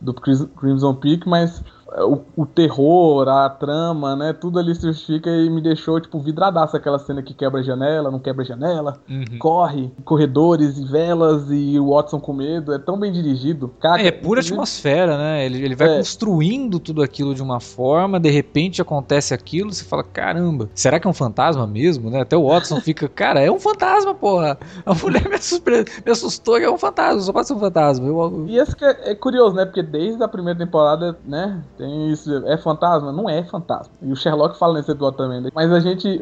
[0.00, 1.62] do Crimson Peak, mas
[1.98, 4.32] o, o, terror, a trama, né?
[4.32, 8.10] Tudo ali se justifica e me deixou, tipo, vidradaço aquela cena que quebra a janela,
[8.10, 9.38] não quebra a janela, uhum.
[9.38, 12.72] corre, corredores e velas e o Watson com medo.
[12.72, 13.72] É tão bem dirigido.
[13.80, 15.44] Cara, é, é pura atmosfera, né?
[15.44, 15.96] Ele, ele vai é.
[15.96, 21.06] construindo tudo aquilo de uma forma, de repente acontece aquilo, você fala, caramba, será que
[21.06, 22.20] é um fantasma mesmo, né?
[22.20, 24.58] Até o Watson fica, cara, é um fantasma, porra.
[24.86, 25.30] A mulher me,
[26.06, 28.06] me assustou que é um fantasma, só pode ser um fantasma.
[28.06, 28.44] Eu...
[28.46, 29.64] E esse que é, é curioso, né?
[29.64, 31.62] Porque desde a primeira temporada, né?
[31.80, 32.46] Tem isso.
[32.46, 33.10] É fantasma?
[33.10, 33.94] Não é fantasma.
[34.02, 35.40] E o Sherlock fala nesse episódio também.
[35.40, 35.48] Né?
[35.54, 36.20] Mas a gente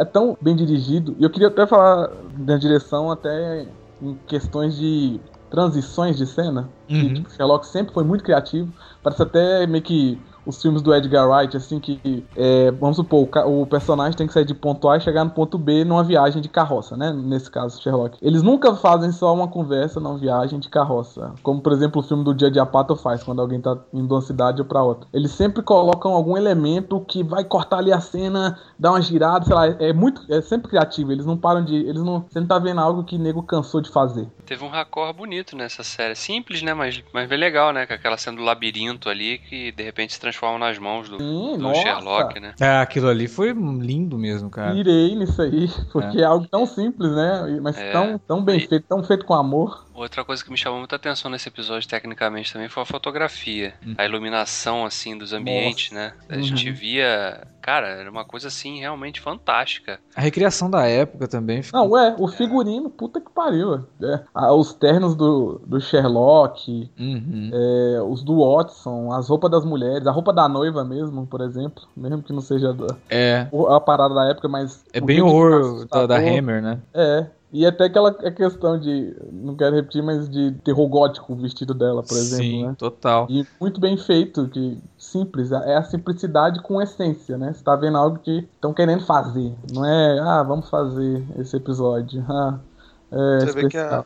[0.00, 1.14] é tão bem dirigido.
[1.18, 3.66] E eu queria até falar da direção até
[4.00, 6.70] em questões de transições de cena.
[6.88, 7.00] Uhum.
[7.00, 8.72] Que, tipo, Sherlock sempre foi muito criativo.
[9.02, 13.62] Parece até meio que os filmes do Edgar Wright, assim, que, é, vamos supor, o,
[13.62, 16.40] o, personagem tem que sair de ponto A e chegar no ponto B numa viagem
[16.40, 17.12] de carroça, né?
[17.12, 18.18] Nesse caso, Sherlock.
[18.20, 21.34] Eles nunca fazem só uma conversa numa viagem de carroça.
[21.42, 24.12] Como, por exemplo, o filme do Dia de Apato faz, quando alguém tá indo de
[24.12, 25.08] uma cidade ou pra outra.
[25.12, 29.54] Eles sempre colocam algum elemento que vai cortar ali a cena, dar uma girada, sei
[29.54, 31.10] lá, é muito, é sempre criativo.
[31.10, 33.80] Eles não param de, eles não, você não tá vendo algo que o nego cansou
[33.80, 34.28] de fazer.
[34.44, 38.18] Teve um raccord bonito nessa série, simples, né, mas, mas bem legal, né, com aquela
[38.18, 42.40] cena do labirinto ali que de repente se transforma nas mãos do, Sim, do Sherlock,
[42.40, 42.54] né?
[42.60, 44.74] É, aquilo ali foi lindo mesmo, cara.
[44.74, 47.58] Irei nisso aí, porque é, é algo tão simples, né?
[47.62, 48.66] Mas é, tão, tão bem e...
[48.66, 49.83] feito, tão feito com amor.
[49.94, 53.74] Outra coisa que me chamou muita atenção nesse episódio, tecnicamente, também foi a fotografia.
[53.86, 53.94] Hum.
[53.96, 56.06] A iluminação, assim, dos ambientes, Nossa.
[56.06, 56.12] né?
[56.28, 56.42] A uhum.
[56.42, 57.46] gente via.
[57.62, 60.00] Cara, era uma coisa, assim, realmente fantástica.
[60.16, 61.62] A recriação da época também.
[61.62, 61.80] Ficou...
[61.80, 62.90] Não, é, o figurino, é.
[62.90, 63.86] puta que pariu.
[64.02, 64.50] É.
[64.50, 67.50] Os ternos do, do Sherlock, uhum.
[67.52, 71.84] é, os do Watson, as roupas das mulheres, a roupa da noiva mesmo, por exemplo.
[71.96, 73.46] Mesmo que não seja da, é.
[73.68, 74.84] a parada da época, mas.
[74.92, 76.80] É bem o horror da, da Hammer, né?
[76.92, 77.26] É.
[77.54, 82.02] E até aquela questão de, não quero repetir, mas de terror gótico o vestido dela,
[82.02, 82.74] por exemplo, Sim, né?
[82.76, 83.28] total.
[83.30, 87.52] E muito bem feito, que simples, é a simplicidade com essência, né?
[87.52, 92.24] Você tá vendo algo que estão querendo fazer, não é, ah, vamos fazer esse episódio,
[92.28, 92.58] ah,
[93.12, 94.04] é Você vê que a,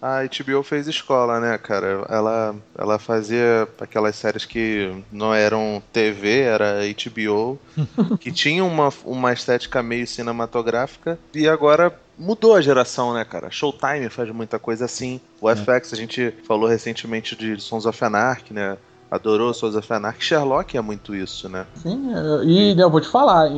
[0.00, 2.06] a HBO fez escola, né, cara?
[2.08, 7.58] Ela, ela fazia aquelas séries que não eram TV, era HBO,
[8.18, 13.50] que tinha uma, uma estética meio cinematográfica, e agora mudou a geração, né, cara?
[13.50, 15.20] Showtime faz muita coisa assim.
[15.40, 15.56] O é.
[15.56, 18.76] FX, a gente falou recentemente de Sons of Anarchy, né?
[19.10, 20.24] Adorou Sons of Anarchy.
[20.24, 21.66] Sherlock é muito isso, né?
[21.74, 23.50] Sim, é, e né, eu vou te falar,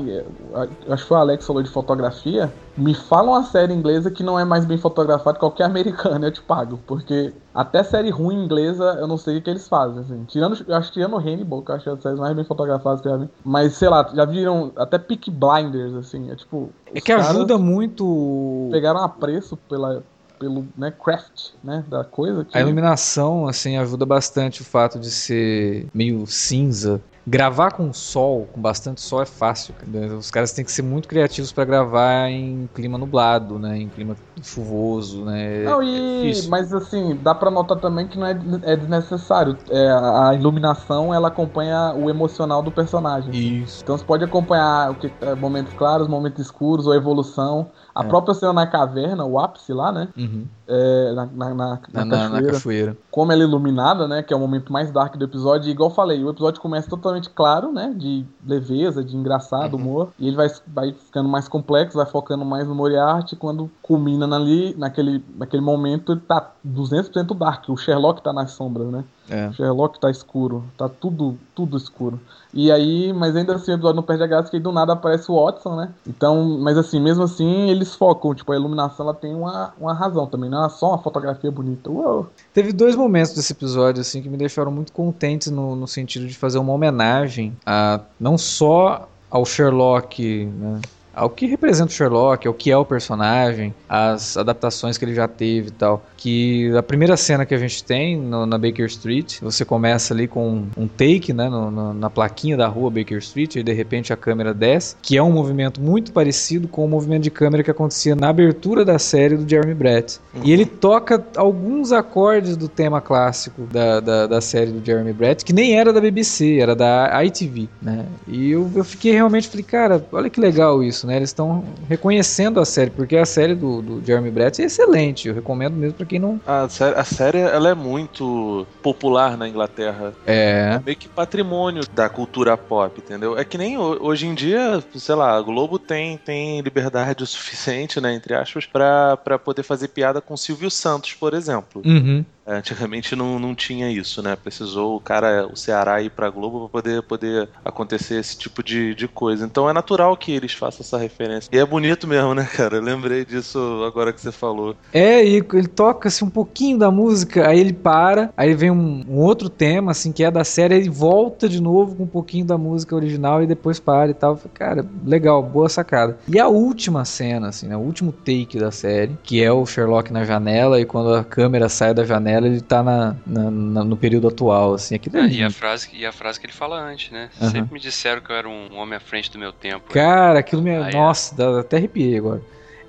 [0.88, 2.52] acho que foi o Alex falou de fotografia.
[2.74, 6.32] Me fala uma série inglesa que não é mais bem fotografada que qualquer americana, eu
[6.32, 6.80] te pago.
[6.86, 10.24] Porque até série ruim inglesa, eu não sei o que eles fazem, assim.
[10.24, 12.44] Tirando, eu acho que tirando Hannibal, que eu acho que é as séries mais bem
[12.44, 13.28] fotografadas que eu já vi.
[13.44, 16.30] Mas, sei lá, já viram até Peak Blinders, assim.
[16.30, 16.70] É tipo.
[16.94, 18.68] É que ajuda muito.
[18.70, 20.02] Pegaram apreço pela,
[20.42, 22.44] pelo né, craft né, da coisa.
[22.44, 22.58] Que...
[22.58, 28.60] A iluminação assim ajuda bastante o fato de ser meio cinza Gravar com sol, com
[28.60, 29.74] bastante sol, é fácil.
[30.18, 33.78] Os caras têm que ser muito criativos para gravar em clima nublado, né?
[33.78, 35.62] Em clima chuvoso, né?
[35.62, 36.32] Não, e...
[36.32, 39.56] É mas assim, dá para notar também que não é, é desnecessário.
[39.70, 43.32] É, a iluminação, ela acompanha o emocional do personagem.
[43.62, 43.82] Isso.
[43.84, 47.70] Então você pode acompanhar o que, é, momentos claros, momentos escuros, ou evolução.
[47.94, 48.08] A é.
[48.08, 50.08] própria cena na caverna, o ápice lá, né?
[50.16, 50.44] Uhum.
[50.74, 52.28] É, na, na, na, na, cachoeira.
[52.30, 52.96] na, cachoeira.
[53.10, 54.22] Como ela é iluminada, né?
[54.22, 55.68] Que é o momento mais dark do episódio.
[55.68, 57.92] E igual eu falei, o episódio começa totalmente claro, né?
[57.94, 59.80] De leveza, de engraçado, uhum.
[59.80, 60.08] humor.
[60.18, 63.36] E ele vai, vai ficando mais complexo, vai focando mais no Moriarty.
[63.36, 67.68] Quando culmina ali, naquele, naquele momento, ele tá 200% dark.
[67.68, 69.04] O Sherlock tá nas sombras, né?
[69.32, 69.48] É.
[69.48, 70.62] O Sherlock tá escuro.
[70.76, 72.20] Tá tudo, tudo escuro.
[72.52, 75.32] E aí, mas ainda assim o episódio não perde a graça que do nada aparece
[75.32, 75.88] o Watson, né?
[76.06, 80.26] Então, mas assim, mesmo assim, eles focam, tipo, a iluminação ela tem uma, uma razão
[80.26, 81.88] também, não é só uma fotografia bonita.
[81.88, 82.28] Uou.
[82.52, 86.36] Teve dois momentos desse episódio, assim, que me deixaram muito contentes no, no sentido de
[86.36, 90.80] fazer uma homenagem a não só ao Sherlock, né?
[91.14, 95.28] Ao que representa o Sherlock, ao que é o personagem, as adaptações que ele já
[95.28, 96.04] teve e tal.
[96.16, 100.26] Que a primeira cena que a gente tem no, na Baker Street, você começa ali
[100.26, 104.12] com um take, né, no, no, na plaquinha da rua Baker Street, e de repente
[104.12, 107.70] a câmera desce, que é um movimento muito parecido com o movimento de câmera que
[107.70, 110.20] acontecia na abertura da série do Jeremy Brett.
[110.42, 115.44] E ele toca alguns acordes do tema clássico da, da, da, série do Jeremy Brett,
[115.44, 118.06] que nem era da BBC, era da ITV, né?
[118.26, 121.16] E eu, eu fiquei realmente, falei, cara, olha que legal isso isso, né?
[121.16, 125.28] Eles estão reconhecendo a série, porque a série do, do Jeremy Brett é excelente.
[125.28, 126.40] Eu recomendo mesmo para quem não.
[126.46, 130.12] A série, a série ela é muito popular na Inglaterra.
[130.26, 130.76] É.
[130.76, 130.82] é.
[130.84, 133.36] meio que patrimônio da cultura pop, entendeu?
[133.36, 138.00] É que nem hoje em dia, sei lá, a Globo tem, tem liberdade o suficiente,
[138.00, 141.82] né, entre aspas, para poder fazer piada com Silvio Santos, por exemplo.
[141.84, 142.24] Uhum.
[142.46, 144.36] É, antigamente não, não tinha isso, né?
[144.36, 148.94] Precisou o cara, o Ceará ir pra Globo pra poder, poder acontecer esse tipo de,
[148.94, 149.44] de coisa.
[149.44, 151.48] Então é natural que eles façam essa referência.
[151.52, 152.76] E é bonito mesmo, né, cara?
[152.76, 154.74] Eu lembrei disso agora que você falou.
[154.92, 159.04] É, e ele toca assim, um pouquinho da música, aí ele para, aí vem um,
[159.08, 162.44] um outro tema, assim, que é da série, ele volta de novo com um pouquinho
[162.44, 164.40] da música original e depois para e tal.
[164.54, 166.18] Cara, legal, boa sacada.
[166.26, 167.76] E a última cena, assim, né?
[167.76, 171.68] O último take da série, que é o Sherlock na janela, e quando a câmera
[171.68, 174.94] sai da janela, ele tá na, na, na no período atual, assim.
[174.94, 177.30] Aquilo é, e, a frase, e a frase que ele fala antes, né?
[177.40, 177.50] Uhum.
[177.50, 179.92] Sempre me disseram que eu era um homem à frente do meu tempo.
[179.92, 180.76] Cara, aquilo me.
[180.76, 181.60] Aí, Nossa, é.
[181.60, 182.42] até arrepiei agora.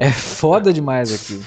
[0.04, 1.44] É foda demais aquilo.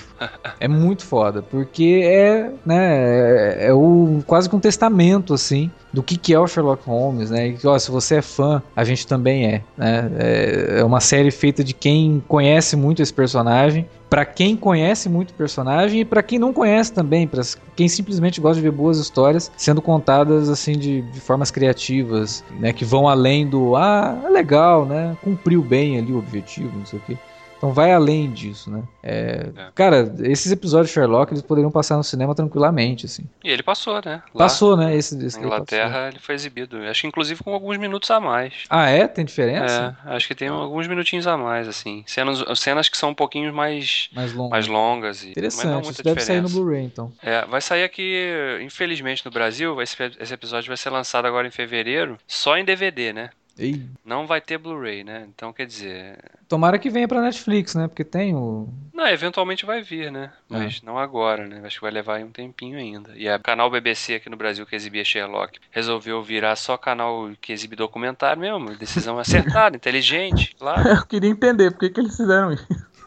[0.59, 6.03] É muito foda, porque é, né, é, é o, quase que um testamento, assim, do
[6.03, 7.49] que, que é o Sherlock Holmes, né?
[7.49, 10.11] E, ó, se você é fã, a gente também é, né?
[10.19, 15.33] É, é uma série feita de quem conhece muito esse personagem, para quem conhece muito
[15.33, 17.43] o personagem e para quem não conhece também, para
[17.75, 22.73] quem simplesmente gosta de ver boas histórias sendo contadas assim de, de formas criativas, né?
[22.73, 25.15] Que vão além do, ah, é legal, né?
[25.23, 27.19] Cumpriu bem ali o objetivo, não sei o quê.
[27.57, 28.83] Então vai além disso, né?
[29.03, 29.69] É, é.
[29.75, 33.25] Cara, esses episódios de Sherlock eles poderiam passar no cinema tranquilamente, assim.
[33.43, 34.23] E ele passou, né?
[34.35, 34.95] Lá, passou, né?
[34.95, 36.77] Esse, esse na Inglaterra ele foi exibido.
[36.83, 38.53] Acho que inclusive com alguns minutos a mais.
[38.69, 39.09] Ah, é?
[39.09, 39.97] Tem diferença?
[40.05, 42.05] É, acho que tem alguns minutinhos a mais, assim.
[42.07, 44.51] Cenas, cenas que são um pouquinho mais, mais, longas.
[44.51, 45.25] mais longas.
[45.25, 47.13] E, Interessante, isso deve sair no Blu-ray, então.
[47.23, 48.29] É, vai sair aqui,
[48.63, 49.81] infelizmente, no Brasil.
[49.81, 53.31] Esse, esse episódio vai ser lançado agora em fevereiro, só em DVD, né?
[53.59, 53.83] Ei.
[54.05, 55.27] Não vai ter Blu-ray, né?
[55.35, 56.19] Então quer dizer.
[56.49, 57.89] Tomara que venha pra Netflix, né?
[57.89, 58.69] Porque tem o.
[58.95, 60.33] Não, eventualmente vai vir, né?
[60.49, 60.87] Mas é.
[60.87, 61.61] não agora, né?
[61.65, 63.13] Acho que vai levar um tempinho ainda.
[63.17, 67.53] E o canal BBC aqui no Brasil que exibia Sherlock resolveu virar só canal que
[67.53, 68.77] exibe documentário mesmo.
[68.77, 70.87] Decisão acertada, inteligente, claro.
[70.89, 72.67] Eu queria entender por que, que eles fizeram isso.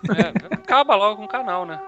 [0.09, 1.79] É, acaba logo com o canal, né?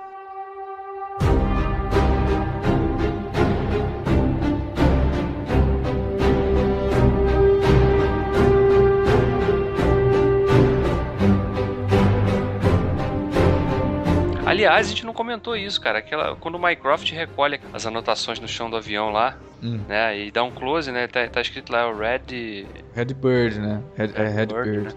[14.52, 16.00] Aliás, a gente não comentou isso, cara.
[16.00, 19.80] Aquela, quando o Mycroft recolhe as anotações no chão do avião lá, hum.
[19.88, 20.20] né?
[20.20, 21.08] E dá um close, né?
[21.08, 22.66] Tá, tá escrito lá o Red.
[22.94, 23.82] Red Bird, né?
[23.96, 24.70] Red, Red, é, Red Bird.
[24.70, 24.84] Bird.
[24.84, 24.94] Né?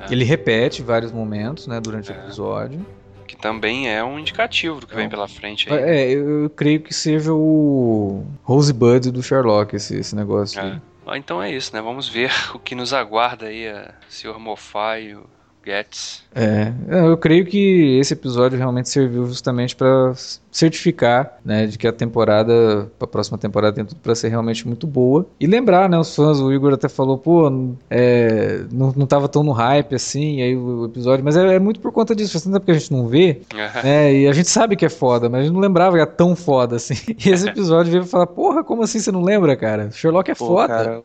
[0.00, 0.12] É.
[0.12, 1.78] Ele repete vários momentos, né?
[1.78, 2.14] Durante é.
[2.14, 2.86] o episódio.
[3.26, 5.78] Que também é um indicativo do que vem pela frente aí.
[5.78, 10.80] É, eu, eu, creio que seja o Rosebud do Sherlock, esse, esse negócio aí.
[11.06, 11.82] Ah, então é isso, né?
[11.82, 14.38] Vamos ver o que nos aguarda aí, a Sr.
[14.38, 15.24] Moffat e o
[15.66, 16.22] Getz.
[16.38, 16.70] É,
[17.06, 20.12] eu creio que esse episódio realmente serviu justamente para
[20.52, 24.86] certificar, né, de que a temporada, a próxima temporada tem tudo para ser realmente muito
[24.86, 25.26] boa.
[25.40, 27.50] E lembrar, né, os fãs, o Igor até falou, pô,
[27.90, 31.80] é, não, não tava tão no hype assim, aí o episódio, mas é, é muito
[31.80, 33.40] por conta disso, faz tanto tempo que a gente não vê,
[33.82, 36.10] né, e a gente sabe que é foda, mas a gente não lembrava que era
[36.10, 36.94] tão foda assim.
[37.26, 39.90] E esse episódio veio falar, porra, como assim você não lembra, cara?
[39.90, 40.68] Sherlock é pô, foda.
[40.68, 41.02] Cara,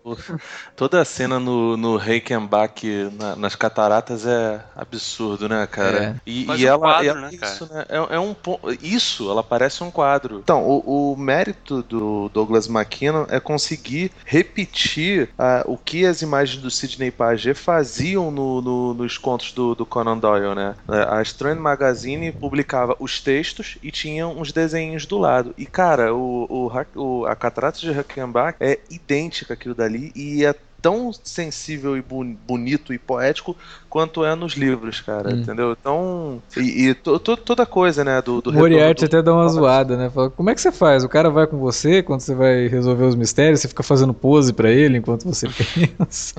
[0.76, 2.86] toda a cena no, no Reichenbach
[3.18, 6.04] na, nas cataratas é absurdo, né, cara?
[6.04, 6.16] É.
[6.26, 8.36] E, e um ela, quadro, ela né, isso, né, é, é um
[8.82, 10.40] isso, ela ela parece um quadro.
[10.40, 16.62] Então, o, o mérito do Douglas McKinnon é conseguir repetir uh, o que as imagens
[16.62, 20.76] do Sidney Paget faziam no, no, nos contos do, do, Conan Doyle, né?
[20.88, 25.54] A Strand Magazine publicava os textos e tinha uns desenhos do lado.
[25.58, 30.54] E, cara, o, o, o a Catarata de Hackenbach é idêntica àquilo dali e é
[30.82, 33.56] tão sensível e bonito e poético
[33.90, 35.40] quanto é nos livros, cara, hum.
[35.40, 35.78] entendeu?
[35.80, 38.42] Então, e, e to, to, toda coisa, né, do...
[38.42, 40.10] do Moriarty até dá uma zoada, né?
[40.10, 41.04] Fala, como é que você faz?
[41.04, 44.54] O cara vai com você quando você vai resolver os mistérios, você fica fazendo pose
[44.54, 45.48] para ele enquanto você
[45.98, 46.36] pensa.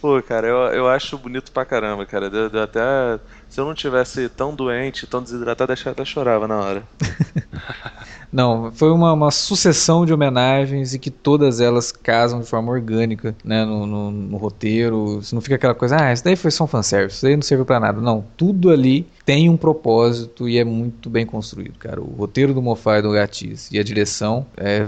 [0.00, 2.30] Pô, cara, eu, eu acho bonito pra caramba, cara.
[2.30, 2.80] Deu, deu até.
[3.50, 6.82] Se eu não tivesse tão doente, tão desidratado, eu até chorava na hora.
[8.32, 13.34] Não, foi uma, uma, sucessão de homenagens e que todas elas casam de forma orgânica,
[13.44, 15.20] né, no, no, no roteiro.
[15.32, 17.66] Não fica aquela coisa, ah, isso daí foi só um fanservice, isso daí não serviu
[17.66, 18.00] para nada.
[18.00, 22.00] Não, tudo ali tem um propósito e é muito bem construído, cara.
[22.00, 24.86] O roteiro do Moffat e do Gatiz e a direção é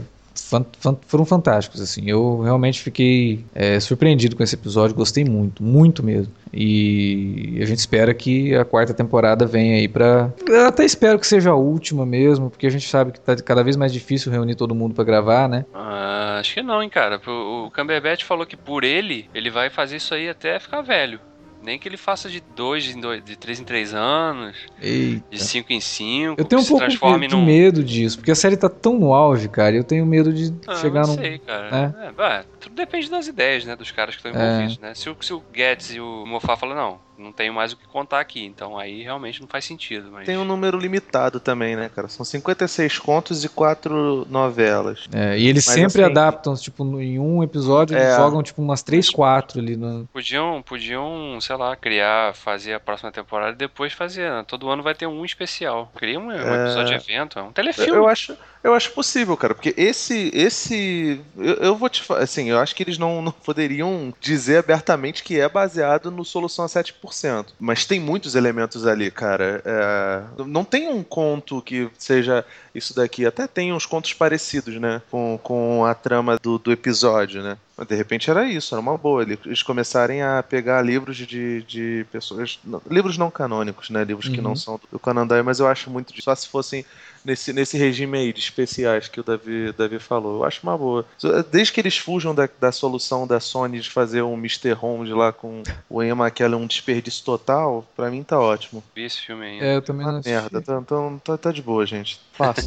[1.07, 2.09] foram fantásticos, assim.
[2.09, 6.33] Eu realmente fiquei é, surpreendido com esse episódio, gostei muito, muito mesmo.
[6.53, 10.31] E a gente espera que a quarta temporada venha aí pra.
[10.47, 13.65] Eu até espero que seja a última mesmo, porque a gente sabe que tá cada
[13.65, 15.65] vez mais difícil reunir todo mundo para gravar, né?
[15.73, 17.21] Ah, acho que não, hein, cara.
[17.27, 21.19] O Cumberbatch falou que por ele, ele vai fazer isso aí até ficar velho.
[21.63, 25.25] Nem que ele faça de dois em dois, de três em três anos, Eita.
[25.31, 26.41] de cinco em cinco.
[26.41, 29.49] Eu tenho um pouco de, de medo disso, porque a série tá tão no auge,
[29.49, 29.75] cara.
[29.77, 31.15] Eu tenho medo de ah, chegar no.
[31.15, 31.95] Não sei, cara.
[32.19, 32.23] É?
[32.23, 34.45] É, tudo depende das ideias, né, dos caras que estão é.
[34.45, 34.95] envolvidos, né?
[34.95, 37.87] Se o, se o Guedes e o Moffat falam, não, não tenho mais o que
[37.87, 38.45] contar aqui.
[38.45, 40.11] Então aí realmente não faz sentido.
[40.11, 40.27] Mas...
[40.27, 42.09] Tem um número limitado também, né, cara?
[42.09, 45.09] São 56 contos e quatro novelas.
[45.15, 48.61] É, e eles mas, sempre assim, adaptam, tipo, em um episódio, é, eles jogam tipo
[48.61, 49.77] umas 3, 4 ali.
[49.77, 50.07] No...
[50.13, 54.31] Podiam, podiam, sei lá, criar, fazer a próxima temporada e depois fazer.
[54.31, 54.45] Né?
[54.47, 55.91] Todo ano vai ter um especial.
[55.97, 56.65] Cria um, um é.
[56.65, 57.97] episódio de evento, é um telefilme.
[57.97, 58.37] Eu acho.
[58.63, 60.31] Eu acho possível, cara, porque esse.
[60.33, 62.23] esse eu, eu vou te falar.
[62.23, 66.65] Assim, eu acho que eles não, não poderiam dizer abertamente que é baseado no Solução
[66.65, 67.47] a 7%.
[67.59, 69.63] Mas tem muitos elementos ali, cara.
[69.65, 72.45] É, não tem um conto que seja
[72.75, 73.27] isso daqui.
[73.27, 75.03] Até tem uns contos parecidos, né?
[75.11, 77.57] Com, com a trama do, do episódio, né?
[77.77, 79.23] Mas de repente era isso, era uma boa.
[79.23, 82.59] Eles começarem a pegar livros de, de pessoas.
[82.65, 84.05] Não, livros não canônicos, né?
[84.05, 84.35] Livros uhum.
[84.35, 84.57] que não uhum.
[84.57, 86.13] são do Canandai, mas eu acho muito.
[86.23, 86.85] Só se fossem
[87.25, 90.39] nesse, nesse regime aí de especiais que o Davi, Davi falou.
[90.39, 91.05] Eu acho uma boa.
[91.51, 94.73] Desde que eles fujam da, da solução da Sony de fazer um Mr.
[94.73, 98.83] Holmes lá com o Ian McKellen, um desperdício total, pra mim tá ótimo.
[98.95, 99.65] Vi esse filme ainda.
[99.65, 100.31] É, eu também não assisti.
[100.31, 102.21] Merda, então tá, tá, tá de boa, gente.
[102.33, 102.62] Faça.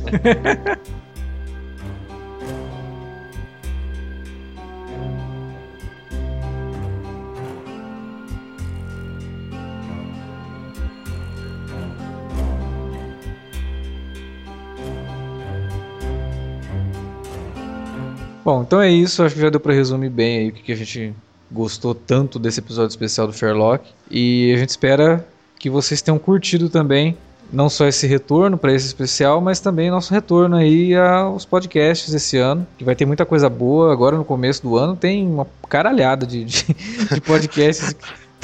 [18.45, 19.23] Bom, então é isso.
[19.23, 21.11] Acho que já deu para resumir bem aí o que a gente
[21.51, 23.89] gostou tanto desse episódio especial do Sherlock.
[24.09, 25.27] E a gente espera
[25.57, 27.17] que vocês tenham curtido também
[27.51, 32.37] não só esse retorno para esse especial, mas também nosso retorno aí aos podcasts esse
[32.37, 33.91] ano, que vai ter muita coisa boa.
[33.91, 36.65] Agora no começo do ano tem uma caralhada de, de,
[37.13, 37.95] de podcasts